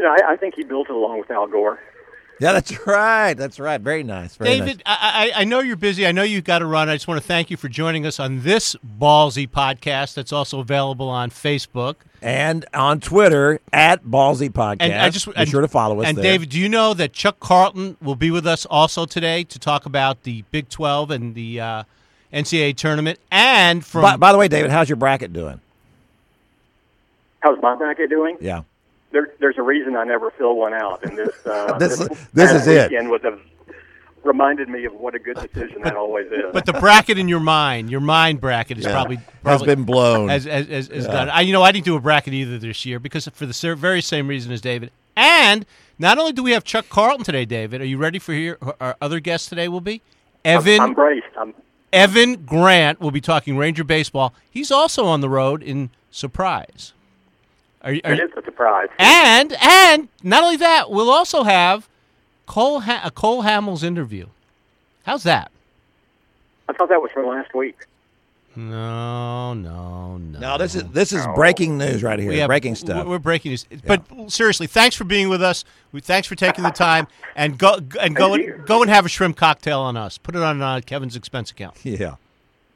And 0.00 0.08
I, 0.08 0.32
I 0.32 0.36
think 0.36 0.54
he 0.54 0.64
built 0.64 0.88
it 0.88 0.94
along 0.94 1.18
with 1.20 1.30
Al 1.30 1.46
Gore. 1.46 1.78
Yeah, 2.42 2.54
that's 2.54 2.86
right. 2.86 3.34
That's 3.34 3.60
right. 3.60 3.78
Very 3.78 4.02
nice. 4.02 4.34
Very. 4.36 4.58
David, 4.58 4.82
I, 4.86 5.30
I, 5.36 5.42
I 5.42 5.44
know 5.44 5.60
you're 5.60 5.76
busy. 5.76 6.06
I 6.06 6.12
know 6.12 6.22
you've 6.22 6.44
got 6.44 6.60
to 6.60 6.64
run. 6.64 6.88
I 6.88 6.94
just 6.94 7.06
want 7.06 7.20
to 7.20 7.26
thank 7.26 7.50
you 7.50 7.58
for 7.58 7.68
joining 7.68 8.06
us 8.06 8.18
on 8.18 8.40
this 8.44 8.74
ballsy 8.98 9.46
podcast 9.46 10.14
that's 10.14 10.32
also 10.32 10.58
available 10.58 11.10
on 11.10 11.28
Facebook. 11.28 11.96
and 12.22 12.64
on 12.72 12.98
Twitter 12.98 13.60
at 13.74 14.04
Ballsy 14.04 14.48
Podcast. 14.48 14.76
And 14.80 14.94
I 14.94 15.10
just 15.10 15.26
be 15.26 15.32
and, 15.36 15.50
sure 15.50 15.60
to 15.60 15.68
follow 15.68 16.00
us 16.00 16.06
And 16.06 16.16
there. 16.16 16.24
David, 16.24 16.48
do 16.48 16.58
you 16.58 16.70
know 16.70 16.94
that 16.94 17.12
Chuck 17.12 17.40
Carlton 17.40 17.98
will 18.00 18.16
be 18.16 18.30
with 18.30 18.46
us 18.46 18.64
also 18.64 19.04
today 19.04 19.44
to 19.44 19.58
talk 19.58 19.84
about 19.84 20.22
the 20.22 20.42
Big 20.50 20.70
12 20.70 21.10
and 21.10 21.34
the 21.34 21.60
uh, 21.60 21.82
NCAA 22.32 22.74
tournament? 22.74 23.18
And 23.30 23.84
from 23.84 24.00
by, 24.00 24.16
by 24.16 24.32
the 24.32 24.38
way, 24.38 24.48
David, 24.48 24.70
how's 24.70 24.88
your 24.88 24.96
bracket 24.96 25.34
doing? 25.34 25.60
How's 27.40 27.60
my 27.60 27.74
bracket 27.76 28.08
doing? 28.08 28.38
Yeah. 28.40 28.62
There, 29.12 29.32
there's 29.40 29.58
a 29.58 29.62
reason 29.62 29.96
I 29.96 30.04
never 30.04 30.30
fill 30.30 30.56
one 30.56 30.72
out, 30.74 31.02
and 31.04 31.16
this 31.18 31.46
uh, 31.46 31.76
This- 31.78 31.98
this 31.98 32.52
past 32.52 32.54
is 32.54 32.66
it. 32.68 32.90
weekend 32.90 33.10
was 33.10 33.22
a 33.24 33.38
reminded 34.22 34.68
me 34.68 34.84
of 34.84 34.92
what 34.92 35.14
a 35.14 35.18
good 35.18 35.36
decision 35.40 35.80
that 35.82 35.96
always 35.96 36.26
is. 36.30 36.44
but 36.52 36.66
the 36.66 36.74
bracket 36.74 37.16
in 37.18 37.26
your 37.26 37.40
mind, 37.40 37.90
your 37.90 38.00
mind 38.00 38.38
bracket 38.38 38.76
is 38.76 38.84
Yeah. 38.84 38.92
probably, 38.92 39.16
Has 39.16 39.24
probably 39.42 39.66
been 39.66 39.84
blown. 39.84 40.28
Has, 40.28 40.44
has, 40.44 40.66
has, 40.66 40.88
has 40.88 41.06
done. 41.06 41.30
I, 41.30 41.40
you 41.40 41.54
know, 41.54 41.62
I 41.62 41.72
didn't 41.72 41.86
do 41.86 41.96
a 41.96 42.00
bracket 42.00 42.34
either 42.34 42.58
this 42.58 42.84
year 42.84 42.98
because 43.00 43.26
for 43.32 43.46
the 43.46 43.54
ser- 43.54 43.76
very 43.76 44.02
same 44.02 44.28
reason 44.28 44.52
as 44.52 44.60
David. 44.60 44.90
And 45.16 45.64
not 45.98 46.18
only 46.18 46.32
do 46.32 46.42
we 46.42 46.50
have 46.52 46.64
Chuck 46.64 46.90
Carlton 46.90 47.24
today, 47.24 47.46
David. 47.46 47.80
Are 47.80 47.86
you 47.86 47.96
ready 47.96 48.18
for 48.18 48.34
here? 48.34 48.58
Our 48.78 48.94
other 49.00 49.20
guest 49.20 49.48
today 49.48 49.68
will 49.68 49.80
be 49.80 50.02
Evan. 50.44 50.80
I'm, 50.80 50.88
I'm 50.90 50.94
braced. 50.94 51.26
I'm, 51.38 51.54
Evan 51.90 52.44
Grant 52.44 53.00
will 53.00 53.10
be 53.10 53.22
talking 53.22 53.56
Ranger 53.56 53.84
baseball. 53.84 54.34
He's 54.50 54.70
also 54.70 55.06
on 55.06 55.22
the 55.22 55.30
road 55.30 55.62
in 55.62 55.88
Surprise. 56.10 56.92
Are, 57.82 57.92
you- 57.92 58.00
are 58.04 58.12
it 58.12 58.18
you- 58.18 58.24
is 58.26 58.30
a 58.36 58.42
surprise. 58.44 58.88
and 58.98 59.54
and 59.62 60.08
not 60.22 60.42
only 60.44 60.56
that, 60.58 60.90
we'll 60.90 61.10
also 61.10 61.42
have 61.44 61.88
Cole 62.46 62.80
ha- 62.80 63.00
a 63.04 63.10
Cole 63.10 63.42
Hamels 63.42 63.82
interview. 63.82 64.26
How's 65.04 65.22
that? 65.22 65.50
I 66.68 66.72
thought 66.74 66.88
that 66.90 67.00
was 67.02 67.10
from 67.12 67.26
last 67.26 67.54
week. 67.54 67.76
No, 68.56 69.54
no, 69.54 70.18
no. 70.18 70.38
No, 70.38 70.58
this 70.58 70.74
is 70.74 70.82
this 70.90 71.12
is 71.12 71.24
breaking 71.34 71.78
news 71.78 72.02
right 72.02 72.18
here. 72.18 72.28
We 72.28 72.38
have- 72.38 72.48
breaking 72.48 72.74
stuff. 72.74 73.06
We're 73.06 73.18
breaking 73.18 73.52
news. 73.52 73.64
But 73.86 74.02
seriously, 74.28 74.66
thanks 74.66 74.96
for 74.96 75.04
being 75.04 75.28
with 75.28 75.40
us. 75.42 75.64
We, 75.92 76.00
thanks 76.00 76.26
for 76.28 76.34
taking 76.34 76.64
the 76.64 76.70
time 76.70 77.06
and 77.36 77.56
go 77.56 77.78
and 78.00 78.14
go 78.14 78.34
and, 78.34 78.66
go 78.66 78.82
and 78.82 78.90
have 78.90 79.06
a 79.06 79.08
shrimp 79.08 79.36
cocktail 79.36 79.80
on 79.80 79.96
us. 79.96 80.18
Put 80.18 80.34
it 80.36 80.42
on 80.42 80.60
uh, 80.60 80.80
Kevin's 80.84 81.16
expense 81.16 81.50
account. 81.50 81.76
yeah. 81.84 82.16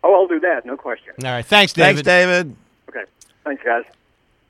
Oh, 0.05 0.15
I'll 0.15 0.29
do 0.29 0.39
that. 0.41 0.65
No 0.67 0.77
question. 0.77 1.15
All 1.25 1.31
right, 1.31 1.45
thanks, 1.45 1.73
David. 1.73 2.05
Thanks, 2.05 2.07
David. 2.07 2.57
David. 2.57 2.57
Okay. 2.91 3.11
Thanks, 3.45 3.63
guys. 3.65 3.85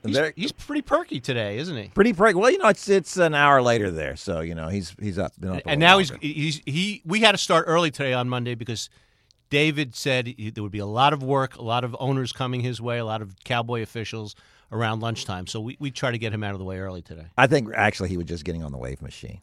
He's, 0.07 0.15
there- 0.15 0.33
he's 0.35 0.51
pretty 0.51 0.81
perky 0.81 1.19
today, 1.19 1.57
isn't 1.57 1.75
he? 1.75 1.89
pretty 1.93 2.13
perky. 2.13 2.35
Well, 2.35 2.51
you 2.51 2.57
know, 2.57 2.67
it's 2.69 2.87
it's 2.89 3.17
an 3.17 3.33
hour 3.35 3.61
later 3.61 3.91
there, 3.91 4.15
so 4.15 4.41
you 4.41 4.55
know 4.55 4.67
he's 4.67 4.95
he's 4.99 5.17
up. 5.19 5.33
Been 5.39 5.51
up 5.57 5.61
and 5.65 5.79
now 5.79 5.97
he's 5.99 6.11
he's 6.21 6.61
he. 6.65 7.01
We 7.05 7.19
had 7.21 7.31
to 7.33 7.37
start 7.37 7.65
early 7.67 7.91
today 7.91 8.13
on 8.13 8.29
Monday 8.29 8.55
because 8.55 8.89
David 9.49 9.95
said 9.95 10.27
he, 10.27 10.49
there 10.49 10.63
would 10.63 10.71
be 10.71 10.79
a 10.79 10.85
lot 10.85 11.13
of 11.13 11.21
work, 11.23 11.55
a 11.55 11.61
lot 11.61 11.83
of 11.83 11.95
owners 11.99 12.31
coming 12.33 12.61
his 12.61 12.81
way, 12.81 12.97
a 12.97 13.05
lot 13.05 13.21
of 13.21 13.35
cowboy 13.43 13.81
officials 13.81 14.35
around 14.71 14.99
lunchtime. 15.01 15.47
So 15.47 15.59
we 15.61 15.77
we 15.79 15.91
try 15.91 16.11
to 16.11 16.17
get 16.17 16.33
him 16.33 16.43
out 16.43 16.53
of 16.53 16.59
the 16.59 16.65
way 16.65 16.79
early 16.79 17.01
today. 17.01 17.27
I 17.37 17.47
think 17.47 17.69
actually 17.75 18.09
he 18.09 18.17
was 18.17 18.25
just 18.25 18.43
getting 18.45 18.63
on 18.63 18.71
the 18.71 18.77
wave 18.77 19.01
machine. 19.01 19.39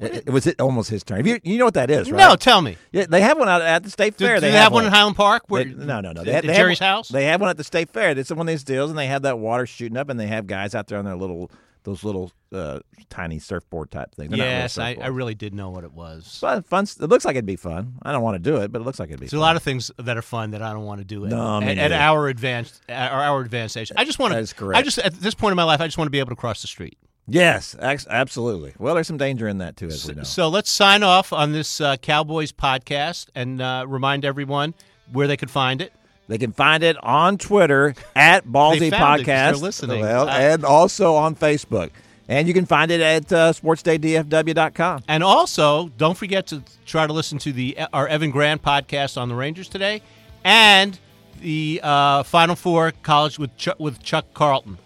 It, 0.00 0.24
it 0.26 0.30
was 0.30 0.46
it 0.46 0.60
almost 0.60 0.90
his 0.90 1.04
turn. 1.04 1.24
You, 1.24 1.38
you 1.44 1.56
know 1.56 1.66
what 1.66 1.74
that 1.74 1.88
is, 1.90 2.10
right? 2.10 2.18
No, 2.18 2.34
tell 2.36 2.60
me. 2.60 2.76
Yeah, 2.90 3.06
they 3.08 3.20
have 3.20 3.38
one 3.38 3.48
out 3.48 3.62
at 3.62 3.84
the 3.84 3.90
state 3.90 4.16
fair. 4.16 4.36
do 4.36 4.40
they 4.40 4.50
they 4.50 4.56
have 4.58 4.72
one 4.72 4.84
in 4.84 4.90
Highland 4.92 5.16
Park? 5.16 5.44
Where, 5.48 5.64
They- 5.64 5.72
no, 5.72 6.00
no, 6.00 6.12
no. 6.12 6.24
They, 6.24 6.32
They, 6.32 6.40
they 6.40 6.46
have 6.48 6.56
Jerry's 6.56 6.80
one- 6.80 6.88
house. 6.88 7.08
They 7.08 7.26
have 7.26 7.40
one 7.40 7.48
at 7.50 7.56
the 7.56 7.64
state 7.64 7.90
fair. 7.90 8.10
It's 8.10 8.30
one 8.30 8.40
of 8.40 8.46
these 8.46 8.64
deals, 8.64 8.90
and 8.90 8.98
they 8.98 9.06
have 9.06 9.22
that 9.22 9.38
water 9.38 9.66
shooting 9.66 9.96
up, 9.96 10.08
and 10.08 10.18
they 10.18 10.26
have 10.26 10.46
guys 10.48 10.74
out 10.74 10.88
there 10.88 10.98
on 10.98 11.04
their 11.04 11.16
little 11.16 11.50
those 11.84 12.02
little 12.02 12.32
uh, 12.50 12.80
tiny 13.10 13.38
surfboard 13.38 13.90
type 13.90 14.14
things. 14.14 14.30
They're 14.30 14.38
yes, 14.38 14.78
I, 14.78 14.96
I 15.00 15.08
really 15.08 15.34
did 15.34 15.52
know 15.54 15.68
what 15.68 15.84
it 15.84 15.92
was. 15.92 16.38
Fun, 16.40 16.62
fun. 16.62 16.84
It 16.84 17.08
looks 17.10 17.26
like 17.26 17.36
it'd 17.36 17.44
be 17.44 17.56
fun. 17.56 17.98
I 18.02 18.10
don't 18.10 18.22
want 18.22 18.36
to 18.36 18.38
do 18.50 18.56
it, 18.62 18.72
but 18.72 18.80
it 18.80 18.84
looks 18.84 18.98
like 18.98 19.10
it'd 19.10 19.20
be. 19.20 19.26
There's 19.26 19.34
a 19.34 19.38
lot 19.38 19.54
of 19.54 19.62
things 19.62 19.90
that 19.98 20.16
are 20.16 20.22
fun 20.22 20.52
that 20.52 20.62
I 20.62 20.72
don't 20.72 20.84
want 20.86 21.00
to 21.00 21.04
do 21.04 21.24
at, 21.26 21.30
No, 21.30 21.60
at, 21.60 21.76
at 21.76 21.92
our 21.92 22.28
advanced 22.28 22.80
at 22.88 23.12
our 23.12 23.40
advanced 23.42 23.76
age. 23.76 23.92
I 23.94 24.04
just 24.06 24.18
want 24.18 24.32
to. 24.32 24.36
That 24.36 24.42
is 24.42 24.54
correct. 24.54 24.78
I 24.78 24.82
just 24.82 24.98
at 24.98 25.12
this 25.14 25.34
point 25.34 25.52
in 25.52 25.56
my 25.56 25.64
life, 25.64 25.80
I 25.82 25.86
just 25.86 25.98
want 25.98 26.06
to 26.06 26.10
be 26.10 26.18
able 26.20 26.30
to 26.30 26.36
cross 26.36 26.62
the 26.62 26.68
street. 26.68 26.96
Yes, 27.26 27.74
absolutely. 27.80 28.74
Well, 28.78 28.94
there's 28.94 29.06
some 29.06 29.16
danger 29.16 29.48
in 29.48 29.58
that 29.58 29.76
too, 29.76 29.86
as 29.86 30.06
we 30.06 30.14
know. 30.14 30.24
So 30.24 30.48
let's 30.48 30.70
sign 30.70 31.02
off 31.02 31.32
on 31.32 31.52
this 31.52 31.80
uh, 31.80 31.96
Cowboys 31.96 32.52
podcast 32.52 33.28
and 33.34 33.62
uh, 33.62 33.84
remind 33.88 34.24
everyone 34.26 34.74
where 35.12 35.26
they 35.26 35.36
could 35.38 35.50
find 35.50 35.80
it. 35.80 35.92
They 36.28 36.38
can 36.38 36.52
find 36.52 36.82
it 36.82 36.96
on 37.02 37.38
Twitter 37.38 37.94
at 38.16 38.46
Ballsy 38.46 38.78
They 38.78 38.90
found 38.90 39.20
it 39.22 39.24
'cause 39.24 39.58
Podcast. 39.58 39.62
listening. 39.62 40.00
Well, 40.00 40.28
Uh, 40.28 40.32
and 40.38 40.64
also 40.64 41.14
on 41.14 41.34
Facebook. 41.36 41.90
And 42.28 42.48
you 42.48 42.54
can 42.54 42.64
find 42.64 42.90
it 42.90 43.02
at 43.02 43.30
uh, 43.32 43.52
sportsdaydfw.com. 43.52 45.02
And 45.08 45.22
also, 45.22 45.88
don't 45.98 46.16
forget 46.16 46.46
to 46.48 46.62
try 46.86 47.06
to 47.06 47.12
listen 47.12 47.36
to 47.40 47.52
the 47.52 47.76
our 47.92 48.06
Evan 48.08 48.30
Grant 48.30 48.62
podcast 48.62 49.20
on 49.20 49.28
the 49.28 49.34
Rangers 49.34 49.68
today, 49.68 50.00
and 50.42 50.98
the 51.42 51.80
uh, 51.82 52.22
Final 52.22 52.56
Four 52.56 52.92
College 53.02 53.38
with 53.38 53.54
Chuck, 53.58 53.78
with 53.78 54.02
Chuck 54.02 54.24
Carlton. 54.32 54.78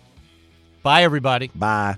Bye, 0.82 1.04
everybody. 1.04 1.50
Bye. 1.54 1.96